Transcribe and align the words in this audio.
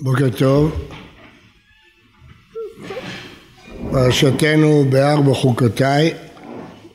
בוקר 0.00 0.30
טוב. 0.30 0.88
פרשתנו 3.90 4.84
בארבע 4.90 5.34
חוקותיי 5.34 6.14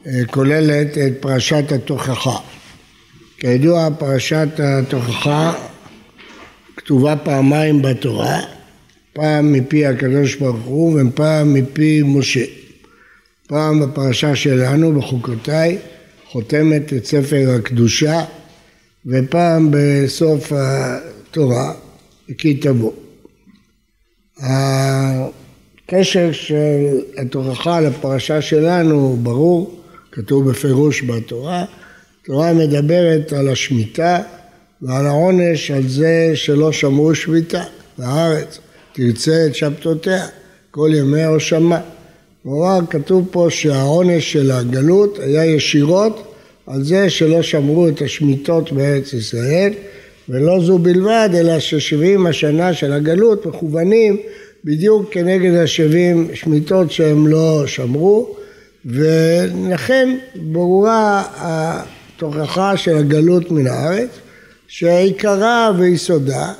אה, 0.07 0.11
כוללת 0.31 0.97
את 0.97 1.13
פרשת 1.20 1.71
התוכחה. 1.71 2.38
כידוע 3.38 3.88
פרשת 3.99 4.47
התוכחה 4.59 5.53
כתובה 6.77 7.16
פעמיים 7.16 7.81
בתורה, 7.81 8.39
פעם 9.13 9.54
מפי 9.54 9.85
הקדוש 9.85 10.35
ברוך 10.35 10.65
הוא 10.65 11.01
ופעם 11.01 11.54
מפי 11.54 12.01
משה. 12.05 12.45
פעם 13.48 13.79
בפרשה 13.79 14.35
שלנו 14.35 14.99
בחוקותיי 14.99 15.77
חותמת 16.31 16.93
את 16.93 17.05
ספר 17.05 17.55
הקדושה 17.59 18.23
ופעם 19.05 19.70
בסוף 19.71 20.51
התורה 20.55 21.73
כי 22.38 22.54
תבוא. 22.54 22.91
הקשר 24.40 26.32
של 26.32 26.99
התוכחה 27.18 27.82
לפרשה 27.82 28.41
שלנו 28.41 28.96
הוא 28.96 29.18
ברור, 29.18 29.80
כתוב 30.12 30.49
בפירוש 30.49 31.04
בתורה. 31.04 31.66
התורה 32.22 32.54
מדברת 32.54 33.34
על 33.34 33.49
השמיטה 33.49 34.22
ועל 34.82 35.05
העונש 35.05 35.72
על 35.72 35.88
זה 35.88 36.32
שלא 36.36 36.72
שמרו 36.72 37.16
שביתה 37.16 37.63
והארץ 37.98 38.60
תרצה 38.94 39.46
את 39.46 39.55
שבתותיה 39.55 40.27
כל 40.71 40.90
ימי 40.93 41.24
הושמה. 41.24 41.82
כלומר 42.43 42.80
כתוב 42.90 43.27
פה 43.32 43.48
שהעונש 43.49 44.34
של 44.34 44.52
הגלות 44.52 45.20
היה 45.20 45.46
ישירות 45.46 46.34
על 46.68 46.84
זה 46.84 47.10
שלא 47.10 47.41
שמרו 47.41 47.87
את 47.87 48.02
השמיטות 48.02 48.71
בארץ 48.71 49.13
ישראל 49.13 49.74
ולא 50.29 50.60
זו 50.60 50.77
בלבד, 50.77 51.29
אלא 51.34 51.60
ששבעים 51.60 52.27
השנה 52.27 52.74
של 52.74 52.93
הגלות 52.93 53.46
מכוונים 53.46 54.18
בדיוק 54.65 55.13
כנגד 55.13 55.54
השבעים 55.54 56.30
שמיטות 56.34 56.91
שהם 56.91 57.27
לא 57.27 57.63
שמרו, 57.68 58.35
ולכן 58.85 60.18
ברורה 60.35 61.24
התוכחה 61.35 62.77
של 62.77 62.98
הגלות 62.98 63.52
מן 63.52 63.68
הארץ, 63.68 64.09
שעיקרה 64.68 65.72
ויסודה, 65.78 66.53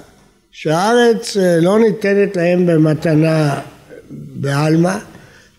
שהארץ 0.52 1.38
לא 1.62 1.80
ניתנת 1.80 2.36
להם 2.36 2.66
במתנה 2.66 3.60
בעלמא, 4.12 4.98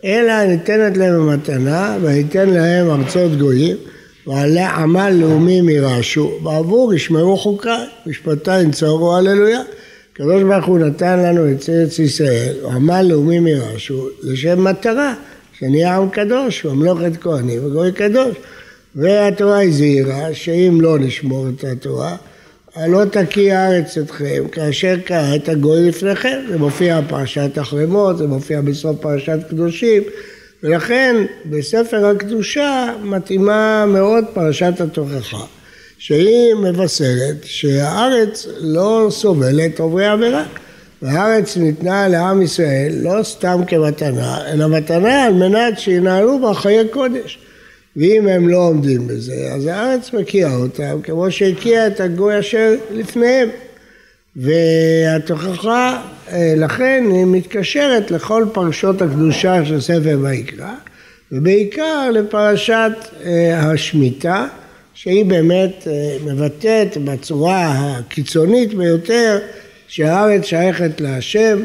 אלא 0.05 0.45
ניתנת 0.45 0.97
להם 0.97 1.15
במתנה, 1.15 1.97
וניתן 2.03 2.49
להם 2.51 2.91
ארצות 2.91 3.39
גויים. 3.39 3.77
ועלי 4.27 4.61
עמל 4.61 5.11
לאומים 5.11 5.69
ירעשו, 5.69 6.33
בעבור 6.43 6.95
ישמרו 6.95 7.37
חוקיי, 7.37 7.87
משפטי 8.07 8.61
ינצורו 8.61 9.17
הללויה. 9.17 9.61
הקדוש 10.13 10.43
ברוך 10.43 10.67
הוא 10.67 10.79
נתן 10.79 11.19
לנו 11.19 11.53
את 11.53 11.69
ארץ 11.69 11.99
ישראל, 11.99 12.55
עמל 12.71 13.03
לאומים 13.03 13.47
ירעשו, 13.47 14.09
לשם 14.23 14.65
מטרה, 14.65 15.15
שנהיה 15.59 15.97
עם 15.97 16.09
קדוש, 16.09 16.65
ממלוכת 16.65 17.17
כהנים 17.21 17.67
וגוי 17.67 17.93
קדוש. 17.93 18.37
והתורה 18.97 19.63
הזהירה 19.63 20.35
שאם 20.35 20.79
לא 20.81 20.99
נשמור 20.99 21.47
את 21.49 21.65
התורה, 21.65 22.17
לא 22.89 23.05
תקיא 23.05 23.55
הארץ 23.55 23.99
אתכם, 23.99 24.49
כאשר 24.53 24.95
כעת 25.07 25.49
הגוי 25.49 25.89
לפניכם. 25.89 26.39
זה 26.49 26.59
מופיע 26.59 27.01
בפרשת 27.01 27.59
החרמות, 27.59 28.19
זה 28.19 28.27
מופיע 28.27 28.61
בסוף 28.61 28.97
פרשת 29.01 29.39
קדושים. 29.49 30.03
ולכן 30.65 31.17
בספר 31.47 32.07
הקדושה 32.07 32.95
מתאימה 33.03 33.87
מאוד 33.87 34.25
פרשת 34.35 34.81
התוכחה, 34.81 35.45
שהיא 35.99 36.55
מבשרת 36.55 37.37
שהארץ 37.43 38.47
לא 38.61 39.07
סובלת 39.11 39.81
עוברי 39.81 40.07
עבירה. 40.07 40.45
והארץ 41.03 41.57
ניתנה 41.57 42.09
לעם 42.09 42.43
ישראל 42.43 42.93
לא 43.03 43.23
סתם 43.23 43.61
כמתנה, 43.67 44.53
אלא 44.53 44.69
מתנה 44.69 45.25
על 45.25 45.33
מנת 45.33 45.79
שינהלו 45.79 46.41
בה 46.41 46.55
חיי 46.55 46.89
קודש. 46.89 47.39
ואם 47.97 48.29
הם 48.29 48.49
לא 48.49 48.59
עומדים 48.59 49.07
בזה, 49.07 49.49
אז 49.55 49.67
הארץ 49.67 50.13
מקיאה 50.13 50.55
אותם 50.57 51.01
כמו 51.03 51.31
שהקיאה 51.31 51.87
את 51.87 52.01
הגוי 52.01 52.39
אשר 52.39 52.75
לפניהם. 52.91 53.49
והתוכחה 54.37 56.03
אה, 56.33 56.55
לכן 56.57 57.05
היא 57.11 57.25
מתקשרת 57.25 58.11
לכל 58.11 58.45
פרשות 58.53 59.03
הקדושה 59.03 59.65
של 59.65 59.81
ספר 59.81 60.19
ויקרא 60.23 60.73
ובעיקר 61.33 62.11
לפרשת 62.11 62.93
אה, 63.25 63.61
השמיטה 63.61 64.47
שהיא 64.95 65.25
באמת 65.25 65.89
אה, 65.89 66.17
מבטאת 66.25 66.97
בצורה 67.05 67.73
הקיצונית 67.77 68.75
ביותר 68.75 69.39
שהארץ 69.89 70.45
שייכת 70.45 71.01
להשם, 71.01 71.63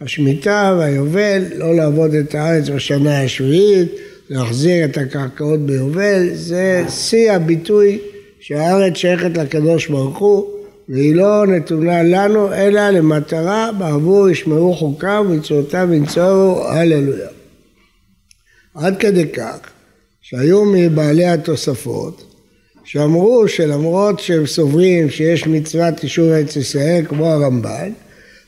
השמיטה 0.00 0.74
והיובל, 0.78 1.42
לא 1.56 1.74
לעבוד 1.74 2.14
את 2.14 2.34
הארץ 2.34 2.68
בשנה 2.68 3.22
השביעית, 3.22 3.88
להחזיר 4.30 4.84
את 4.84 4.98
הקרקעות 4.98 5.60
ביובל, 5.60 6.28
זה 6.32 6.84
שיא 6.88 7.32
הביטוי 7.32 7.98
שהארץ 8.40 8.96
שייכת 8.96 9.36
לקדוש 9.36 9.86
ברוך 9.86 10.18
הוא 10.18 10.59
והיא 10.90 11.14
לא 11.14 11.46
נתונה 11.46 12.02
לנו 12.02 12.54
אלא 12.54 12.90
למטרה 12.90 13.70
בעבור 13.78 14.30
ישמרו 14.30 14.74
חוקיו 14.74 15.24
ומצוותיו 15.28 15.88
ינצורו 15.92 16.64
הללויה. 16.68 17.28
עד 18.74 18.96
כדי 18.98 19.28
כך 19.28 19.58
שהיו 20.20 20.64
מבעלי 20.64 21.26
התוספות 21.26 22.22
שאמרו 22.84 23.48
שלמרות 23.48 24.20
שהם 24.20 24.46
סוברים 24.46 25.10
שיש 25.10 25.46
מצוות 25.46 26.02
יישוב 26.02 26.28
ארץ 26.28 26.56
ישראל 26.56 27.04
כמו 27.08 27.26
הרמב"ן 27.26 27.92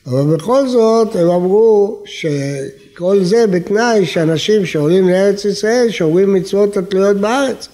אבל 0.06 0.36
בכל 0.36 0.68
זאת 0.68 1.16
הם 1.16 1.30
אמרו 1.30 2.02
שכל 2.04 3.24
זה 3.24 3.46
בתנאי 3.46 4.06
שאנשים 4.06 4.66
שעולים 4.66 5.08
לארץ 5.08 5.44
ישראל 5.44 5.90
שומרים 5.90 6.32
מצוות 6.32 6.76
התלויות 6.76 7.16
בארץ 7.16 7.68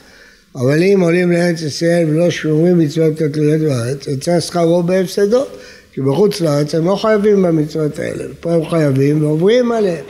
אבל 0.55 0.83
אם 0.83 1.01
עולים 1.01 1.33
לארץ 1.33 1.63
ישראל 1.63 2.07
ולא 2.11 2.31
שומרים 2.31 2.79
מצוות 2.79 3.21
התלויות 3.21 3.61
בארץ, 3.61 4.07
יצא 4.07 4.41
שכרו 4.41 4.83
בהפסדו, 4.83 5.45
כי 5.93 6.01
בחוץ 6.01 6.41
לארץ 6.41 6.75
הם 6.75 6.85
לא 6.85 6.97
חייבים 6.97 7.43
במצוות 7.43 7.99
האלה, 7.99 8.25
פה 8.41 8.53
הם 8.53 8.69
חייבים 8.69 9.25
ועוברים 9.25 9.73
עליהם. 9.73 10.05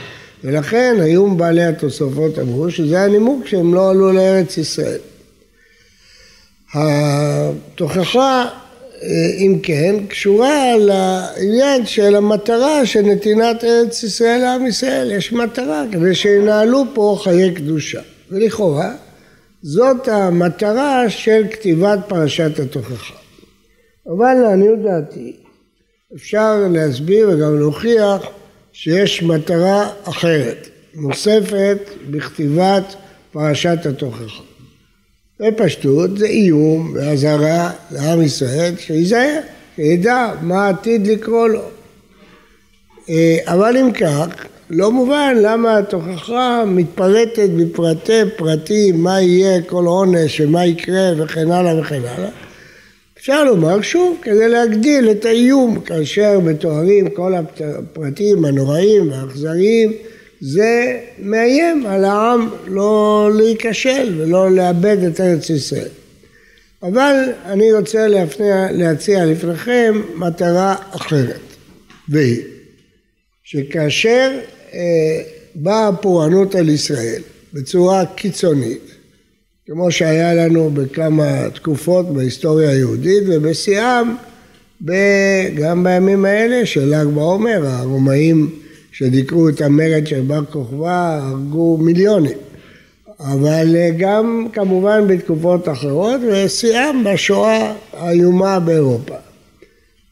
ולכן 0.44 0.97
היו 1.00 1.37
בעלי 1.37 1.65
התוספות 1.65 2.38
אמרו 2.38 2.71
שזה 2.71 3.00
הנימוק 3.00 3.47
שהם 3.47 3.75
לא 3.75 3.91
עלו 3.91 4.12
לארץ 4.12 4.56
ישראל. 4.59 4.98
התוכחה, 6.75 8.48
אם 9.38 9.59
כן, 9.62 9.94
קשורה 10.09 10.77
לעניין 10.77 11.87
של 11.87 12.16
המטרה 12.16 12.87
של 12.87 13.03
נתינת 13.03 13.65
ארץ 13.65 14.03
ישראל 14.03 14.41
לעם 14.41 14.66
ישראל. 14.66 15.10
יש 15.10 15.32
מטרה 15.32 15.84
כדי 15.93 16.15
שינהלו 16.15 16.84
פה 16.94 17.19
חיי 17.22 17.54
קדושה. 17.54 18.00
ולכאורה 18.31 18.93
זאת 19.63 20.09
המטרה 20.09 21.11
של 21.11 21.43
כתיבת 21.51 21.99
פרשת 22.09 22.59
התוכחה. 22.59 23.15
אבל 24.07 24.35
לעניות 24.35 24.79
דעתי 24.83 25.37
אפשר 26.15 26.67
להסביר 26.71 27.29
וגם 27.29 27.59
להוכיח 27.59 28.23
שיש 28.73 29.23
מטרה 29.23 29.91
אחרת, 30.05 30.69
נוספת 30.95 31.79
בכתיבת 32.11 32.95
פרשת 33.33 33.87
התוכחה. 33.87 34.43
בפשטות 35.41 36.19
זה 36.19 36.27
איום 36.27 36.93
ואזהרה 36.95 37.73
לעם 37.91 38.23
ישראל 38.23 38.75
שיזהר, 38.79 39.41
שידע 39.77 40.33
מה 40.43 40.69
עתיד 40.69 41.07
לקרוא 41.07 41.49
לו. 41.49 41.63
אה, 43.09 43.39
אבל 43.45 43.77
אם 43.77 43.93
כך, 43.93 44.47
לא 44.70 44.92
מובן 44.92 45.36
למה 45.42 45.78
התוכחה 45.78 46.65
מתפרטת 46.66 47.48
בפרטי 47.56 48.22
פרטים, 48.36 49.03
מה 49.03 49.20
יהיה 49.20 49.62
כל 49.62 49.84
עונש 49.86 50.41
ומה 50.41 50.66
יקרה 50.66 51.12
וכן 51.16 51.50
הלאה 51.50 51.80
וכן 51.80 52.00
הלאה. 52.04 52.30
אפשר 53.18 53.44
לומר 53.44 53.82
שוב, 53.82 54.18
כדי 54.22 54.48
להגדיל 54.48 55.10
את 55.10 55.24
האיום, 55.24 55.80
כאשר 55.80 56.41
מתוארים 56.41 57.10
כל 57.10 57.34
הפרטים 57.34 58.44
הנוראים 58.44 59.10
והאכזריים, 59.10 59.92
זה 60.41 61.00
מאיים 61.18 61.86
על 61.86 62.04
העם 62.04 62.48
לא 62.66 63.30
להיכשל 63.34 64.15
ולא 64.16 64.50
לאבד 64.50 65.04
את 65.04 65.20
ארץ 65.20 65.50
ישראל. 65.50 65.88
אבל 66.82 67.15
אני 67.44 67.72
רוצה 67.72 68.09
להפניע, 68.09 68.66
להציע 68.72 69.26
לפניכם 69.26 70.03
מטרה 70.15 70.74
אחרת, 70.91 71.41
והיא 72.09 72.42
שכאשר 73.44 74.38
באה 75.54 75.88
הפורענות 75.88 76.54
על 76.54 76.68
ישראל 76.68 77.22
בצורה 77.53 78.06
קיצונית, 78.06 78.91
כמו 79.66 79.91
שהיה 79.91 80.34
לנו 80.34 80.70
בכמה 80.70 81.50
תקופות 81.54 82.15
בהיסטוריה 82.15 82.70
היהודית 82.70 83.22
ובשיאם 83.26 84.15
גם 85.54 85.84
בימים 85.84 86.24
האלה 86.24 86.66
של 86.66 86.94
ל"ג 86.94 87.06
בעומר, 87.06 87.66
הרומאים 87.66 88.50
שדיכאו 88.92 89.48
את 89.48 89.60
המרד 89.60 90.06
של 90.06 90.20
בר 90.20 90.44
כוכבא 90.44 91.20
הרגו 91.22 91.76
מיליונים. 91.76 92.38
אבל 93.20 93.76
אה, 93.76 93.91
גם 93.98 94.47
כמובן 94.53 95.06
בתקופות 95.09 95.68
אחרות 95.68 96.20
ושיאם 96.32 97.04
בשואה 97.04 97.72
האיומה 97.92 98.60
באירופה. 98.60 99.15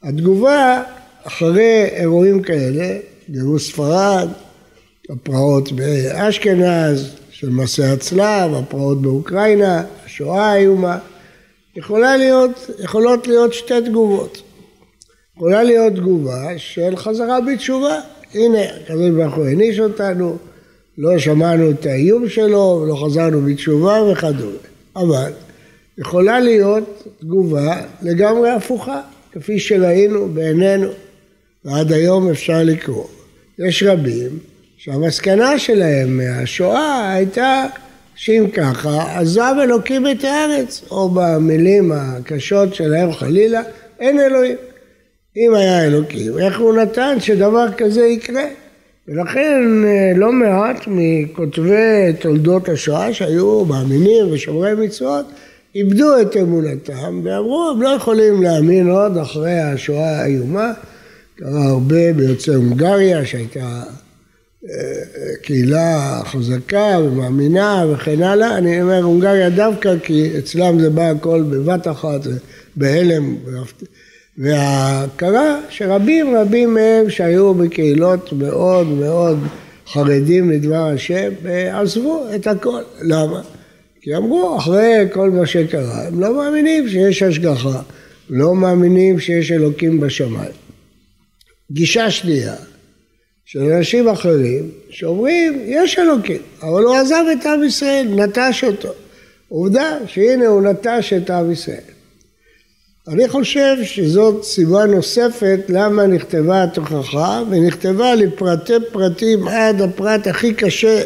התגובה 0.02 0.82
אחרי 1.24 1.84
אירועים 1.92 2.42
כאלה, 2.42 2.98
גירוש 3.30 3.72
ספרד, 3.72 4.28
הפרעות 5.10 5.72
באשכנז, 5.72 7.10
של 7.30 7.50
מסעי 7.50 7.90
הצלב, 7.90 8.54
הפרעות 8.54 9.02
באוקראינה, 9.02 9.84
השואה 10.06 10.52
האיומה, 10.52 10.98
יכולה 11.76 12.16
להיות, 12.16 12.70
יכולות 12.78 13.26
להיות 13.26 13.54
שתי 13.54 13.74
תגובות. 13.84 14.42
יכולה 15.36 15.62
להיות 15.62 15.92
תגובה 15.92 16.58
של 16.58 16.96
חזרה 16.96 17.38
בתשובה. 17.40 18.00
הנה, 18.34 18.62
הקדוש 18.62 19.10
ברוך 19.10 19.34
הוא 19.34 19.46
העניש 19.46 19.80
אותנו, 19.80 20.36
לא 20.98 21.18
שמענו 21.18 21.70
את 21.70 21.86
האיום 21.86 22.28
שלו, 22.28 22.84
לא 22.88 23.04
חזרנו 23.04 23.40
בתשובה 23.42 24.02
וכדומה. 24.02 24.56
אבל 24.96 25.32
יכולה 25.98 26.40
להיות 26.40 27.04
תגובה 27.20 27.80
לגמרי 28.02 28.50
הפוכה, 28.50 29.00
כפי 29.32 29.58
שראינו 29.58 30.28
בעינינו, 30.28 30.88
ועד 31.64 31.92
היום 31.92 32.30
אפשר 32.30 32.62
לקרוא. 32.64 33.06
יש 33.58 33.82
רבים 33.82 34.38
שהמסקנה 34.86 35.58
שלהם 35.58 36.16
מהשואה 36.16 37.12
הייתה 37.12 37.66
שאם 38.14 38.46
ככה, 38.52 39.18
עזב 39.18 39.54
אלוקים 39.62 40.06
את 40.06 40.24
הארץ, 40.24 40.84
או 40.90 41.08
במילים 41.08 41.92
הקשות 41.92 42.74
שלהם 42.74 43.12
חלילה, 43.12 43.62
אין 44.00 44.20
אלוהים. 44.20 44.56
אם 45.36 45.54
היה 45.54 45.84
אלוקים, 45.84 46.38
איך 46.38 46.60
הוא 46.60 46.76
נתן 46.76 47.16
שדבר 47.20 47.72
כזה 47.76 48.06
יקרה? 48.06 48.42
ולכן 49.08 49.84
אה, 49.84 50.12
לא 50.16 50.32
מעט 50.32 50.84
מכותבי 50.86 52.12
תולדות 52.20 52.68
השואה 52.68 53.14
שהיו 53.14 53.64
מאמינים 53.64 54.32
ושומרי 54.32 54.74
מצוות 54.74 55.26
איבדו 55.74 56.20
את 56.20 56.36
אמונתם 56.36 57.20
ואמרו 57.24 57.70
הם 57.74 57.82
לא 57.82 57.88
יכולים 57.88 58.42
להאמין 58.42 58.90
עוד 58.90 59.16
אחרי 59.16 59.60
השואה 59.60 60.20
האיומה 60.20 60.72
קרה 61.36 61.64
הרבה 61.64 62.12
ביוצאי 62.12 62.54
הונגריה 62.54 63.26
שהייתה 63.26 63.82
קהילה 65.42 66.20
חזקה 66.24 66.98
ומאמינה 67.04 67.84
וכן 67.92 68.22
הלאה 68.22 68.58
אני 68.58 68.82
אומר 68.82 69.02
הונגריה 69.02 69.50
דווקא 69.50 69.98
כי 70.02 70.38
אצלם 70.38 70.80
זה 70.80 70.90
בא 70.90 71.02
הכל 71.02 71.42
בבת 71.50 71.88
אחת 71.88 72.20
בהלם 72.76 73.36
והקרה 74.38 75.60
שרבים 75.68 76.36
רבים 76.36 76.74
מהם 76.74 77.10
שהיו 77.10 77.54
בקהילות 77.54 78.32
מאוד 78.32 78.86
מאוד 78.86 79.38
חרדים 79.86 80.50
לדבר 80.50 80.86
השם 80.94 81.32
עזבו 81.72 82.26
את 82.34 82.46
הכל. 82.46 82.82
למה? 83.02 83.40
כי 84.00 84.16
אמרו 84.16 84.58
אחרי 84.58 85.06
כל 85.12 85.30
מה 85.30 85.46
שקרה 85.46 86.06
הם 86.06 86.20
לא 86.20 86.36
מאמינים 86.36 86.88
שיש 86.88 87.22
השגחה, 87.22 87.80
לא 88.30 88.54
מאמינים 88.54 89.20
שיש 89.20 89.52
אלוקים 89.52 90.00
בשמיים. 90.00 90.52
גישה 91.72 92.10
שנייה 92.10 92.54
של 93.46 93.60
אנשים 93.60 94.08
אחרים 94.08 94.70
שאומרים 94.90 95.60
יש 95.66 95.98
אלוקים 95.98 96.42
אבל 96.62 96.82
הוא 96.82 96.94
עזב 96.94 97.24
את 97.32 97.46
עם 97.46 97.64
ישראל, 97.64 98.06
נטש 98.10 98.64
אותו. 98.64 98.88
עובדה 99.48 99.98
שהנה 100.06 100.46
הוא 100.46 100.62
נטש 100.62 101.12
את 101.12 101.30
עם 101.30 101.52
ישראל. 101.52 101.80
אני 103.08 103.28
חושב 103.28 103.76
שזאת 103.82 104.44
סיבה 104.44 104.86
נוספת 104.86 105.60
למה 105.68 106.06
נכתבה 106.06 106.62
התוכחה 106.62 107.42
ונכתבה 107.50 108.14
לפרטי 108.14 108.72
פרטים 108.92 109.48
עד 109.48 109.80
הפרט 109.80 110.26
הכי 110.26 110.54
קשה 110.54 111.02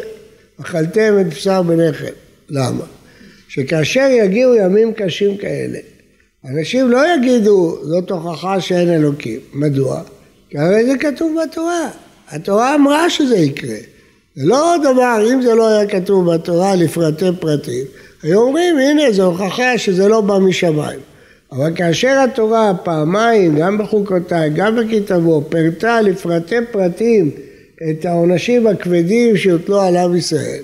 אכלתם 0.61 1.17
את 1.21 1.27
בשר 1.27 1.61
בלחם. 1.61 2.13
למה? 2.49 2.85
שכאשר 3.47 4.07
יגיעו 4.11 4.55
ימים 4.55 4.93
קשים 4.93 5.37
כאלה 5.37 5.79
אנשים 6.45 6.91
לא 6.91 7.15
יגידו 7.15 7.77
זאת 7.83 8.11
הוכחה 8.11 8.61
שאין 8.61 8.89
אלוקים. 8.89 9.39
מדוע? 9.53 10.01
כי 10.49 10.57
הרי 10.57 10.85
זה 10.85 10.97
כתוב 10.97 11.35
בתורה. 11.43 11.89
התורה 12.31 12.75
אמרה 12.75 13.09
שזה 13.09 13.37
יקרה. 13.37 13.77
זה 14.35 14.45
לא 14.45 14.75
דבר, 14.83 15.27
אם 15.33 15.41
זה 15.41 15.55
לא 15.55 15.67
היה 15.67 15.87
כתוב 15.87 16.33
בתורה 16.33 16.75
לפרטי 16.75 17.25
פרטים, 17.39 17.85
היו 18.23 18.41
אומרים 18.41 18.77
הנה 18.77 19.11
זו 19.11 19.23
הוכחה 19.25 19.77
שזה 19.77 20.07
לא 20.07 20.21
בא 20.21 20.37
משמיים. 20.37 20.99
אבל 21.51 21.75
כאשר 21.75 22.23
התורה 22.23 22.73
פעמיים, 22.83 23.55
גם 23.55 23.77
בחוקותיי, 23.77 24.49
גם 24.49 24.75
בכתבו, 24.75 25.43
פירטה 25.49 26.01
לפרטי 26.01 26.55
פרטים 26.71 27.31
את 27.89 28.05
העונשים 28.05 28.67
הכבדים 28.67 29.37
שהוטלו 29.37 29.81
על 29.81 29.97
עם 29.97 30.15
ישראל, 30.15 30.61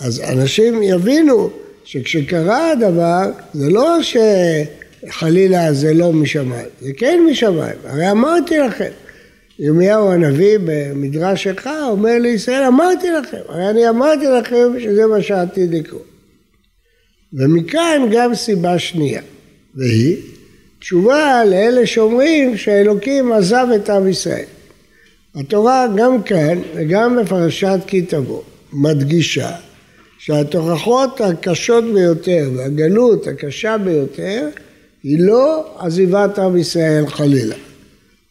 אז 0.00 0.20
אנשים 0.20 0.82
יבינו 0.82 1.50
שכשקרה 1.84 2.70
הדבר, 2.70 3.30
זה 3.54 3.70
לא 3.70 3.98
שחלילה 4.02 5.72
זה 5.72 5.94
לא 5.94 6.12
משמיים, 6.12 6.66
זה 6.80 6.90
כן 6.96 7.20
משמיים. 7.30 7.76
הרי 7.84 8.10
אמרתי 8.10 8.58
לכם, 8.58 8.90
ירמיהו 9.58 10.12
הנביא 10.12 10.58
במדרש 10.64 11.42
שלך 11.42 11.70
אומר 11.88 12.18
לישראל, 12.18 12.62
אמרתי 12.62 13.10
לכם, 13.10 13.40
הרי 13.48 13.70
אני 13.70 13.88
אמרתי 13.88 14.26
לכם 14.26 14.80
שזה 14.80 15.06
מה 15.06 15.22
שעתיד 15.22 15.74
לקרות. 15.74 16.06
ומכאן 17.32 18.08
גם 18.12 18.34
סיבה 18.34 18.78
שנייה. 18.78 19.22
והיא 19.74 20.16
תשובה 20.78 21.44
לאלה 21.44 21.86
שאומרים 21.86 22.56
שהאלוקים 22.56 23.32
עזב 23.32 23.66
את 23.76 23.90
עם 23.90 24.08
ישראל. 24.08 24.44
התורה 25.34 25.86
גם 25.96 26.22
כאן 26.22 26.58
וגם 26.74 27.16
בפרשת 27.16 27.78
כי 27.86 28.02
תבוא 28.02 28.42
מדגישה 28.72 29.50
שהתוכחות 30.18 31.20
הקשות 31.20 31.84
ביותר 31.84 32.50
והגלות 32.56 33.26
הקשה 33.26 33.78
ביותר 33.78 34.48
היא 35.02 35.18
לא 35.20 35.74
עזיבת 35.78 36.38
עם 36.38 36.56
ישראל 36.56 37.06
חלילה. 37.06 37.56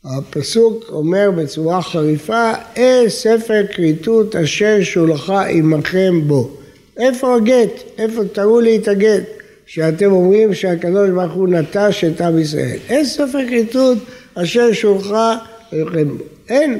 הפסוק 0.06 0.86
אומר 0.90 1.32
בצורה 1.36 1.82
חריפה, 1.82 2.52
אה 2.78 3.04
ספר 3.08 3.62
כריתות 3.74 4.36
אשר 4.36 4.78
שולחה 4.82 5.46
עמכם 5.46 6.22
בו. 6.28 6.50
איפה 6.98 7.36
הגט? 7.36 7.84
איפה 7.98 8.22
תראו 8.34 8.60
לי 8.60 8.78
את 8.78 8.88
הגט? 8.88 9.24
שאתם 9.66 10.12
אומרים 10.12 10.54
שהקדוש 10.54 11.10
ברוך 11.10 11.34
הוא 11.34 11.48
נטש 11.48 12.04
את 12.04 12.22
עם 12.22 12.40
ישראל. 12.40 12.78
אין 12.90 13.06
ספר 13.06 13.48
כריתות 13.48 13.98
אשר 14.36 14.74
שולחה 14.74 15.38
לכם. 15.72 16.08
אין. 16.50 16.80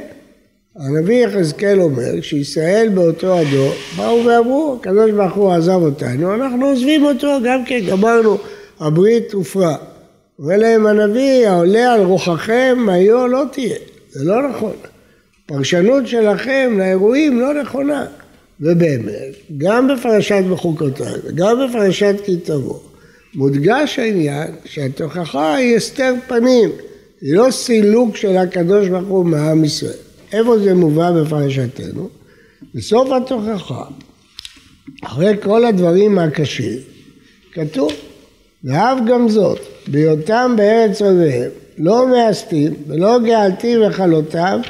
הנביא 0.76 1.26
יחזקאל 1.26 1.80
אומר 1.80 2.20
שישראל 2.20 2.88
באותו 2.94 3.38
הדור 3.38 3.72
באו 3.96 4.24
ואמרו 4.24 4.76
הקדוש 4.80 5.10
ברוך 5.10 5.34
הוא 5.34 5.52
עזב 5.52 5.80
אותנו 5.82 6.34
אנחנו 6.34 6.66
עוזבים 6.66 7.04
אותו 7.04 7.38
גם 7.44 7.64
כן 7.64 7.80
גמרנו 7.86 8.38
הברית 8.80 9.32
הופרה. 9.32 9.76
אומר 10.38 10.56
להם 10.56 10.86
הנביא 10.86 11.48
העולה 11.48 11.94
על 11.94 12.00
רוחכם 12.00 12.86
היו 12.88 13.26
לא 13.26 13.44
תהיה 13.52 13.76
זה 14.10 14.24
לא 14.24 14.48
נכון 14.48 14.72
פרשנות 15.46 16.06
שלכם 16.06 16.74
לאירועים 16.78 17.40
לא 17.40 17.62
נכונה 17.62 18.06
ובאמת, 18.60 19.34
גם 19.58 19.88
בפרשת 19.88 20.42
בחוקותיי 20.50 21.12
וגם 21.24 21.56
בפרשת 21.68 22.14
כי 22.24 22.36
תבוא, 22.36 22.78
מודגש 23.34 23.98
העניין 23.98 24.48
שהתוכחה 24.64 25.54
היא 25.54 25.76
הסתר 25.76 26.14
פנים, 26.28 26.70
היא 27.20 27.34
לא 27.34 27.50
סילוק 27.50 28.16
של 28.16 28.36
הקדוש 28.36 28.88
ברוך 28.88 29.08
הוא 29.08 29.26
מעם 29.26 29.64
ישראל. 29.64 29.92
איפה 30.32 30.58
זה 30.58 30.74
מובא 30.74 31.10
בפרשתנו? 31.12 32.08
בסוף 32.74 33.08
התוכחה, 33.12 33.84
אחרי 35.04 35.34
כל 35.42 35.64
הדברים 35.64 36.18
הקשים, 36.18 36.78
כתוב, 37.52 37.92
ואף 38.66 38.98
גם 39.06 39.28
זאת, 39.28 39.58
בהיותם 39.88 40.54
בארץ 40.56 41.02
אוהביהם, 41.02 41.50
לא 41.78 42.08
מאסתים 42.08 42.74
ולא 42.86 43.18
גאלתי 43.18 43.76
וכלותיו, 43.78 44.60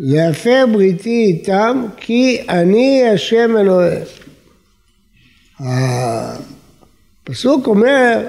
להפר 0.00 0.64
בריתי 0.72 1.24
איתם 1.24 1.84
כי 1.96 2.40
אני 2.48 3.08
השם 3.14 3.56
אלוהיהם. 3.56 4.02
הפסוק 7.26 7.66
אומר 7.66 8.26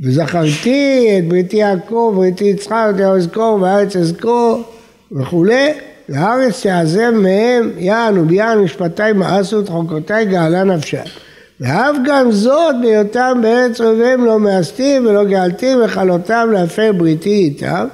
וזכרתי 0.00 1.08
את 1.18 1.28
בריתי 1.28 1.56
יעקב, 1.56 2.12
בריתי 2.16 2.44
יצחק, 2.44 2.86
בריתי 2.92 3.04
אזכור, 3.04 3.58
וארץ 3.62 3.96
אזכור 3.96 4.62
וכולי, 5.12 5.68
והארץ 6.08 6.62
תעזב 6.62 7.10
מהם 7.10 7.70
יען 7.78 8.18
וביען 8.18 8.58
משפטי 8.58 9.12
מאסו 9.14 9.60
את 9.60 9.68
חוקותי 9.68 10.24
גאלה 10.24 10.64
נפשה. 10.64 11.02
ואף 11.60 11.96
גם 12.04 12.32
זאת 12.32 12.74
בהיותם 12.82 13.38
בארץ 13.42 13.80
אוהביהם 13.80 14.24
לא 14.24 14.38
מאסתים 14.38 15.06
ולא 15.06 15.24
גאלתים 15.24 15.78
וכלותם 15.84 16.48
להפר 16.52 16.92
בריתי 16.92 17.30
איתם 17.30 17.86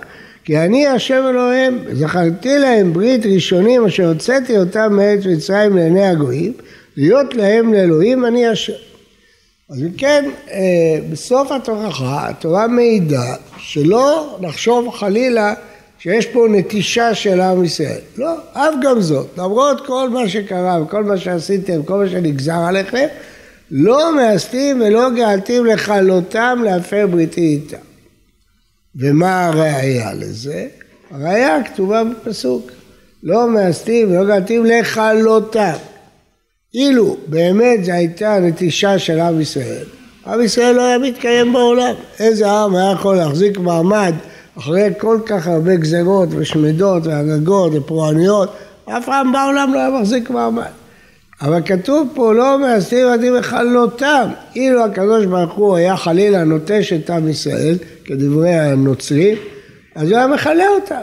כי 0.46 0.58
אני 0.58 0.86
השם 0.86 1.24
אלוהים, 1.28 1.84
זכרתי 1.92 2.58
להם 2.58 2.92
ברית 2.92 3.26
ראשונים 3.26 3.84
אשר 3.84 4.08
הוצאתי 4.08 4.58
אותם 4.58 4.92
מארץ 4.92 5.26
מצרים 5.26 5.76
לעיני 5.76 6.06
הגויים, 6.06 6.52
להיות 6.96 7.34
להם 7.34 7.74
לאלוהים 7.74 8.24
אני 8.24 8.46
השם. 8.46 8.72
אז 9.70 9.82
אם 9.82 9.90
כן, 9.98 10.30
אה, 10.50 10.98
בסוף 11.10 11.52
התוכחה 11.52 12.28
התורה 12.28 12.66
מעידה 12.66 13.34
שלא 13.58 14.36
נחשוב 14.40 14.90
חלילה 14.90 15.54
שיש 15.98 16.26
פה 16.26 16.46
נטישה 16.50 17.14
של 17.14 17.40
עם 17.40 17.64
ישראל. 17.64 18.00
לא, 18.16 18.34
אף 18.52 18.74
גם 18.82 19.00
זאת, 19.00 19.26
למרות 19.38 19.86
כל 19.86 20.08
מה 20.10 20.28
שקרה 20.28 20.82
וכל 20.82 21.04
מה 21.04 21.18
שעשיתם, 21.18 21.82
כל 21.82 21.98
מה 21.98 22.08
שנגזר 22.08 22.60
עליכם, 22.68 23.06
לא 23.70 24.16
מאסתים 24.16 24.80
ולא 24.80 25.10
גאלתים 25.10 25.66
לכלותם 25.66 26.58
להפר 26.64 27.06
בריתי 27.10 27.40
איתם. 27.40 27.76
ומה 28.96 29.46
הראייה 29.46 30.14
לזה? 30.14 30.66
הראיה 31.10 31.64
כתובה 31.64 32.02
בפסוק, 32.04 32.70
לא 33.22 33.48
מאסתים 33.48 34.10
ולא 34.10 34.24
גלתים 34.24 34.64
לכלותם. 34.64 35.76
אילו 36.74 37.16
באמת 37.26 37.84
זו 37.84 37.92
הייתה 37.92 38.38
נטישה 38.40 38.98
של 38.98 39.20
עם 39.20 39.40
ישראל, 39.40 39.84
עם 40.26 40.42
ישראל 40.42 40.76
לא 40.76 40.82
היה 40.82 40.98
מתקיים 40.98 41.52
בעולם. 41.52 41.94
איזה 42.18 42.50
עם 42.50 42.76
היה 42.76 42.92
יכול 42.92 43.16
להחזיק 43.16 43.58
מעמד 43.58 44.14
אחרי 44.58 44.90
כל 44.98 45.18
כך 45.26 45.46
הרבה 45.46 45.76
גזרות 45.76 46.28
ושמדות 46.32 47.06
והגגות 47.06 47.72
ופורעניות, 47.74 48.56
אף 48.84 49.08
עם 49.08 49.32
בעולם 49.32 49.74
לא 49.74 49.78
היה 49.78 50.00
מחזיק 50.00 50.30
מעמד. 50.30 50.85
אבל 51.40 51.60
כתוב 51.66 52.08
פה 52.14 52.32
לא 52.32 52.58
מאסתים 52.58 53.06
עדים 53.06 53.34
לכלותם. 53.34 54.28
אילו 54.56 54.84
הקדוש 54.84 55.26
ברוך 55.26 55.52
הוא 55.52 55.76
היה 55.76 55.96
חלילה 55.96 56.44
נוטש 56.44 56.92
את 56.92 57.10
עם 57.10 57.28
ישראל, 57.28 57.74
כדברי 58.04 58.54
הנוצרים, 58.54 59.36
אז 59.94 60.10
הוא 60.10 60.18
היה 60.18 60.26
מכלה 60.26 60.68
אותם. 60.68 61.02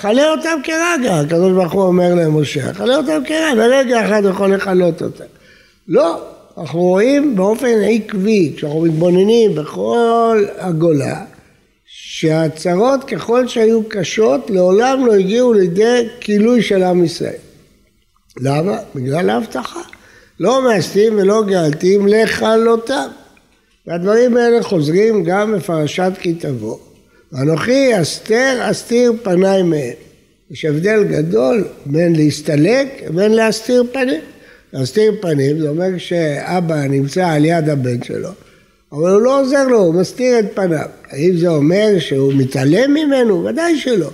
כלה 0.00 0.30
אותם 0.30 0.60
כרגע, 0.64 1.20
הקדוש 1.20 1.52
ברוך 1.52 1.72
הוא 1.72 1.82
אומר 1.82 2.14
למשה, 2.14 2.74
כלה 2.74 2.96
אותם 2.96 3.22
כרגע, 3.26 3.54
ברגע 3.56 4.06
אחד 4.06 4.24
הוא 4.24 4.30
יכול 4.30 4.54
לכלות 4.54 5.02
אותם. 5.02 5.24
לא, 5.88 6.20
אנחנו 6.58 6.80
רואים 6.80 7.36
באופן 7.36 7.76
עקבי, 7.84 8.52
כשאנחנו 8.56 8.80
מתבוננים 8.80 9.54
בכל 9.54 10.44
הגולה, 10.58 11.24
שהצרות 11.86 13.04
ככל 13.04 13.48
שהיו 13.48 13.88
קשות, 13.88 14.50
לעולם 14.50 15.06
לא 15.06 15.12
הגיעו 15.12 15.52
לידי 15.52 16.08
כילוי 16.20 16.62
של 16.62 16.82
עם 16.82 17.04
ישראל. 17.04 17.51
למה? 18.40 18.78
בגלל 18.94 19.30
ההבטחה. 19.30 19.80
לא 20.40 20.64
מאסתים 20.64 21.18
ולא 21.18 21.42
גאלתים 21.46 22.06
לכלותם. 22.06 23.08
והדברים 23.86 24.36
האלה 24.36 24.62
חוזרים 24.62 25.24
גם 25.24 25.52
בפרשת 25.52 26.12
כי 26.20 26.34
תבוא. 26.34 26.78
ואנוכי 27.32 28.02
אסתר 28.02 28.58
אסתיר 28.70 29.12
פניי 29.22 29.62
מהם. 29.62 29.94
יש 30.50 30.64
הבדל 30.64 31.04
גדול 31.04 31.64
בין 31.86 32.16
להסתלק 32.16 33.02
ובין 33.08 33.32
להסתיר 33.32 33.84
פנים. 33.92 34.20
להסתיר 34.72 35.12
פנים 35.20 35.60
זה 35.60 35.68
אומר 35.68 35.98
שאבא 35.98 36.86
נמצא 36.86 37.28
על 37.28 37.44
יד 37.44 37.68
הבן 37.68 38.02
שלו, 38.02 38.28
אבל 38.92 39.10
הוא 39.10 39.20
לא 39.20 39.40
עוזר 39.40 39.68
לו, 39.68 39.78
הוא 39.78 39.94
מסתיר 39.94 40.38
את 40.38 40.44
פניו. 40.54 40.86
האם 41.10 41.36
זה 41.36 41.48
אומר 41.48 41.98
שהוא 41.98 42.32
מתעלם 42.34 42.94
ממנו? 42.94 43.44
ודאי 43.44 43.78
שלא. 43.78 44.10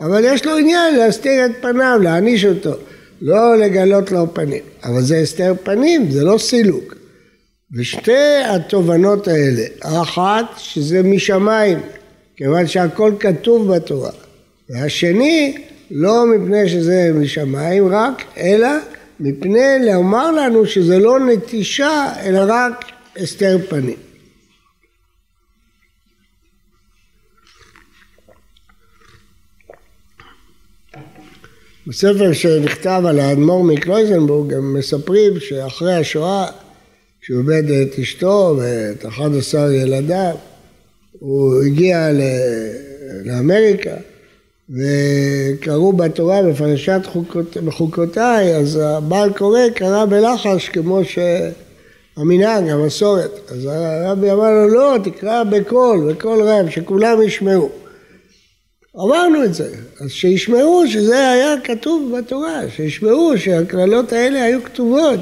אבל 0.00 0.24
יש 0.24 0.46
לו 0.46 0.56
עניין 0.56 0.96
להסתיר 0.96 1.46
את 1.46 1.50
פניו, 1.60 1.98
להעניש 2.02 2.44
אותו, 2.44 2.74
לא 3.20 3.56
לגלות 3.56 4.12
לו 4.12 4.34
פנים. 4.34 4.62
אבל 4.84 5.02
זה 5.02 5.16
הסתר 5.18 5.54
פנים, 5.62 6.10
זה 6.10 6.24
לא 6.24 6.38
סילוק. 6.38 6.94
ושתי 7.76 8.42
התובנות 8.44 9.28
האלה, 9.28 9.62
האחת 9.82 10.44
שזה 10.56 11.02
משמיים, 11.02 11.78
כיוון 12.36 12.66
שהכל 12.66 13.12
כתוב 13.20 13.74
בתורה. 13.74 14.10
והשני, 14.70 15.58
לא 15.90 16.26
מפני 16.26 16.68
שזה 16.68 17.10
משמיים 17.14 17.88
רק, 17.88 18.22
אלא 18.38 18.68
מפני 19.20 19.86
לומר 19.92 20.30
לנו 20.32 20.66
שזה 20.66 20.98
לא 20.98 21.20
נטישה, 21.20 22.12
אלא 22.24 22.40
רק 22.48 22.84
הסתר 23.16 23.58
פנים. 23.68 24.05
בספר 31.86 32.32
שנכתב 32.32 33.02
על 33.08 33.18
האדמו"ר 33.20 33.64
מקלויזנבורג 33.64 34.54
הם 34.54 34.74
מספרים 34.74 35.40
שאחרי 35.40 35.94
השואה 35.94 36.46
כשהוא 37.20 37.38
איבד 37.38 37.70
את 37.70 37.98
אשתו 37.98 38.56
ואת 38.58 39.06
11 39.06 39.74
ילדיו 39.74 40.34
הוא 41.18 41.62
הגיע 41.62 42.10
לאמריקה 43.24 43.94
וקראו 44.70 45.92
בתורה 45.92 46.42
בפרשת 46.42 47.00
חוקות, 47.04 47.56
בחוקותיי, 47.56 48.56
אז 48.56 48.80
הבעל 48.82 49.32
קורא 49.32 49.60
קרא 49.74 50.04
בלחש 50.04 50.68
כמו 50.68 51.00
שהמנהג, 51.04 52.68
המסורת. 52.68 53.30
אז 53.48 53.68
הרבי 53.70 54.30
אמר 54.30 54.50
לו, 54.50 54.68
לא, 54.68 54.96
תקרא 55.04 55.44
בקול, 55.44 56.12
בקול 56.12 56.42
רב, 56.42 56.70
שכולם 56.70 57.22
ישמעו. 57.22 57.85
אמרנו 58.98 59.44
את 59.44 59.54
זה, 59.54 59.74
אז 60.00 60.10
שישמעו 60.10 60.84
שזה 60.88 61.30
היה 61.30 61.54
כתוב 61.64 62.12
בתורה, 62.18 62.60
שישמעו 62.76 63.38
שהקללות 63.38 64.12
האלה 64.12 64.44
היו 64.44 64.64
כתובות. 64.64 65.20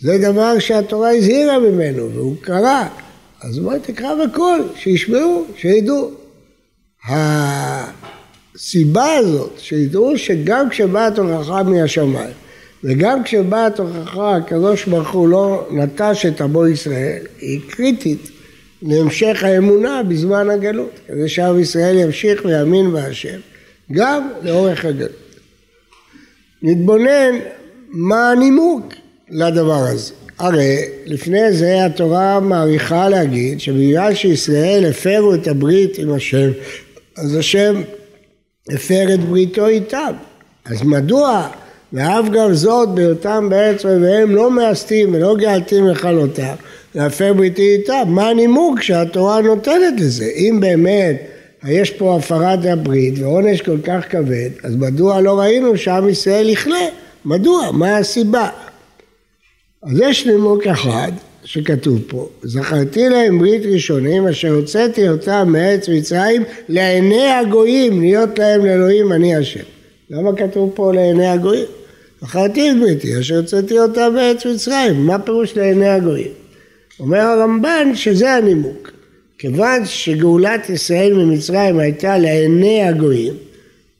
זה 0.00 0.18
דבר 0.18 0.58
שהתורה 0.58 1.10
הזהירה 1.10 1.58
ממנו, 1.58 2.10
והוא 2.14 2.36
קרא. 2.40 2.84
אז 3.42 3.58
בואי 3.58 3.78
תקרא 3.80 4.14
בקול, 4.14 4.68
שישמעו, 4.76 5.44
שידעו. 5.56 6.10
הסיבה 8.54 9.14
הזאת, 9.14 9.52
שידעו 9.58 10.18
שגם 10.18 10.68
כשבאה 10.70 11.10
תוכחה 11.10 11.62
מהשמיים, 11.62 12.30
וגם 12.84 13.22
כשבאה 13.24 13.70
תוכחה 13.70 14.36
הקדוש 14.36 14.84
ברוך 14.84 15.10
הוא 15.10 15.28
לא 15.28 15.68
נטש 15.70 16.26
את 16.26 16.40
עמו 16.40 16.66
ישראל, 16.66 17.22
היא 17.40 17.60
קריטית 17.68 18.30
להמשך 18.82 19.42
האמונה 19.42 20.02
בזמן 20.08 20.50
הגלות, 20.50 21.00
כדי 21.06 21.28
שעם 21.28 21.60
ישראל 21.60 21.96
ימשיך 21.98 22.44
ויאמין 22.44 22.92
בהשם, 22.92 23.38
גם 23.92 24.28
לאורך 24.42 24.84
הגלות. 24.84 25.10
נתבונן 26.62 27.38
מה 27.88 28.30
הנימוק 28.30 28.92
לדבר 29.30 29.84
הזה. 29.92 30.12
הרי 30.38 30.76
לפני 31.06 31.52
זה 31.52 31.84
התורה 31.84 32.40
מעריכה 32.40 33.08
להגיד 33.08 33.60
שבגלל 33.60 34.14
שישראל 34.14 34.90
הפרו 34.90 35.34
את 35.34 35.48
הברית 35.48 35.98
עם 35.98 36.12
השם, 36.12 36.50
אז 37.16 37.36
השם 37.36 37.82
הפר 38.68 39.14
את 39.14 39.20
בריתו 39.20 39.66
איתם. 39.66 40.12
אז 40.64 40.82
מדוע, 40.82 41.48
ואף 41.92 42.28
גם 42.32 42.54
זאת 42.54 42.88
בהיותם 42.88 43.48
בארץ 43.50 43.84
אויביהם 43.84 44.34
לא 44.34 44.50
מאסתים 44.50 45.14
ולא 45.14 45.36
גאלתים 45.36 45.88
לכלותם, 45.88 46.54
להפר 46.94 47.32
בריתי 47.32 47.74
איתם? 47.74 48.02
מה 48.06 48.28
הנימוק 48.28 48.82
שהתורה 48.82 49.40
נותנת 49.40 50.00
לזה? 50.00 50.24
אם 50.24 50.58
באמת 50.60 51.16
יש 51.68 51.90
פה 51.90 52.16
הפרת 52.16 52.64
הברית 52.64 53.14
ועונש 53.18 53.60
כל 53.62 53.78
כך 53.84 54.04
כבד, 54.10 54.50
אז 54.62 54.76
מדוע 54.76 55.20
לא 55.20 55.40
ראינו 55.40 55.76
שעם 55.76 56.08
ישראל 56.08 56.48
יכלה? 56.48 56.86
מדוע? 57.24 57.70
מה 57.72 57.96
הסיבה? 57.96 58.48
אז 59.82 60.00
יש 60.00 60.26
נימוק 60.26 60.66
אחד 60.66 61.12
שכתוב 61.44 61.98
פה, 62.08 62.28
זכרתי 62.42 63.08
להם 63.08 63.38
ברית 63.38 63.62
ראשונים 63.66 64.28
אשר 64.28 64.48
הוצאתי 64.48 65.08
אותם 65.08 65.48
מארץ 65.52 65.88
מצרים 65.88 66.44
לעיני 66.68 67.28
הגויים 67.28 68.00
להיות 68.00 68.38
להם 68.38 68.64
לאלוהים 68.64 69.12
אני 69.12 69.36
השם. 69.36 69.64
למה 70.10 70.36
כתוב 70.36 70.72
פה 70.74 70.92
לעיני 70.92 71.26
הגויים? 71.26 71.66
זכרתי 72.22 72.70
את 72.70 72.76
בריתי 72.80 73.18
אשר 73.18 73.36
הוצאתי 73.36 73.78
אותם 73.78 74.12
מארץ 74.14 74.46
מצרים, 74.46 75.06
מה 75.06 75.18
פירוש 75.18 75.56
לעיני 75.56 75.88
הגויים? 75.88 76.41
אומר 77.00 77.18
הרמב"ן 77.18 77.94
שזה 77.94 78.34
הנימוק. 78.34 78.90
כיוון 79.38 79.86
שגאולת 79.86 80.70
ישראל 80.70 81.14
ממצרים 81.14 81.78
הייתה 81.78 82.18
לעיני 82.18 82.82
הגויים, 82.82 83.34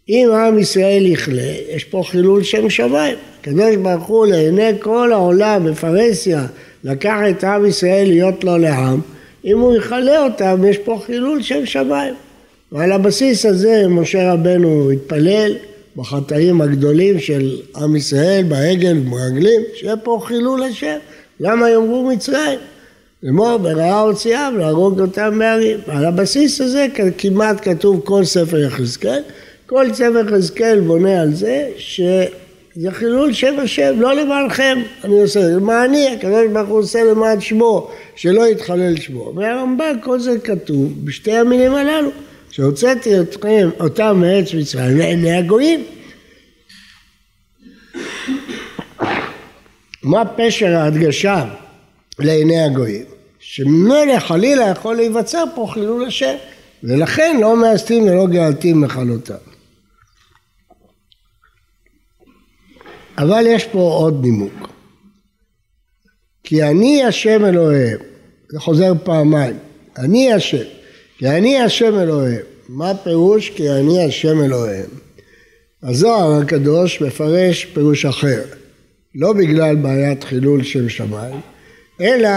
אם 0.08 0.28
עם 0.32 0.58
ישראל 0.58 1.06
יכלה, 1.06 1.52
יש 1.74 1.84
פה 1.84 2.02
חילול 2.06 2.42
שם 2.42 2.70
שמיים. 2.70 3.16
הקדוש 3.40 3.76
ברוך 3.76 4.04
הוא 4.04 4.26
לעיני 4.26 4.70
כל 4.80 5.12
העולם 5.12 5.64
בפרהסיה 5.64 6.46
לקח 6.84 7.18
את 7.30 7.44
עם 7.44 7.66
ישראל 7.66 8.08
להיות 8.08 8.44
לו 8.44 8.58
לעם, 8.58 9.00
אם 9.44 9.58
הוא 9.58 9.76
יכלה 9.76 10.24
אותם 10.24 10.64
יש 10.68 10.78
פה 10.78 11.00
חילול 11.06 11.42
שם 11.42 11.66
שמיים. 11.66 12.14
ועל 12.72 12.92
הבסיס 12.92 13.46
הזה 13.46 13.84
משה 13.88 14.32
רבנו 14.32 14.90
התפלל 14.90 15.54
בחטאים 15.96 16.60
הגדולים 16.60 17.20
של 17.20 17.56
עם 17.76 17.96
ישראל 17.96 18.44
בעגל 18.48 18.98
וברגלים, 18.98 19.62
שיהיה 19.74 19.96
פה 19.96 20.20
חילול 20.24 20.62
השם. 20.62 20.96
למה 21.40 21.70
יאמרו 21.70 22.10
מצרים? 22.10 22.58
לאמור 23.22 23.56
ברעה 23.56 24.00
הוציאם 24.00 24.58
להרוג 24.58 25.00
אותם 25.00 25.38
מהרים. 25.38 25.78
על 25.86 26.04
הבסיס 26.04 26.60
הזה 26.60 26.86
כמעט 27.18 27.68
כתוב 27.68 28.00
כל 28.04 28.24
ספר 28.24 28.58
יחזקאל. 28.58 29.22
כל 29.66 29.92
ספר 29.92 30.28
יחזקאל 30.28 30.80
בונה 30.80 31.20
על 31.20 31.34
זה 31.34 31.68
שזה 31.76 32.90
חילול 32.90 33.32
שם 33.32 33.54
השם, 33.58 34.00
לא 34.00 34.14
למענכם 34.14 34.78
אני 35.04 35.20
עושה, 35.20 35.40
למעני, 35.40 36.08
הקדוש 36.08 36.46
ברוך 36.52 36.68
הוא 36.68 36.78
עושה 36.78 37.04
למען 37.04 37.40
שמו, 37.40 37.90
שלא 38.16 38.48
יתחלל 38.48 38.96
שמו. 38.96 39.32
והרמב"ן 39.36 39.96
כל 40.02 40.20
זה 40.20 40.38
כתוב 40.44 41.06
בשתי 41.06 41.32
המילים 41.32 41.74
הללו, 41.74 42.10
שהוצאתי 42.50 43.20
אתכם, 43.20 43.70
אותם 43.80 44.16
מארץ 44.20 44.54
מצרים 44.54 44.98
לעיני 44.98 45.32
הגויים. 45.32 45.84
מה 50.02 50.24
פשר 50.24 50.76
ההדגשה 50.76 51.44
לעיני 52.18 52.62
הגויים? 52.62 53.04
שממילא 53.38 54.18
חלילה 54.18 54.68
יכול 54.68 54.96
להיווצר 54.96 55.44
פה 55.54 55.68
חילול 55.72 56.04
השם, 56.04 56.34
ולכן 56.82 57.36
לא 57.40 57.56
מאסתים 57.56 58.02
ולא 58.02 58.26
גאלתים 58.26 58.84
לכלותם. 58.84 59.34
אבל 63.18 63.44
יש 63.46 63.64
פה 63.64 63.78
עוד 63.78 64.22
נימוק. 64.22 64.68
כי 66.44 66.62
אני 66.62 67.04
השם 67.04 67.44
אלוהיהם, 67.44 67.98
זה 68.48 68.60
חוזר 68.60 68.92
פעמיים, 69.04 69.58
אני 69.98 70.32
השם, 70.32 70.64
כי 71.18 71.28
אני 71.28 71.60
השם 71.60 71.98
אלוהיהם, 71.98 72.44
מה 72.68 72.92
פירוש 72.94 73.50
כי 73.50 73.70
אני 73.70 74.04
השם 74.04 74.44
אלוהיהם? 74.44 74.90
הזוהר 75.82 76.40
הקדוש 76.42 77.02
מפרש 77.02 77.64
פירוש 77.64 78.04
אחר, 78.04 78.42
לא 79.14 79.32
בגלל 79.32 79.76
בעיית 79.76 80.24
חילול 80.24 80.62
שם 80.62 80.88
שמיים, 80.88 81.40
אלא 82.00 82.30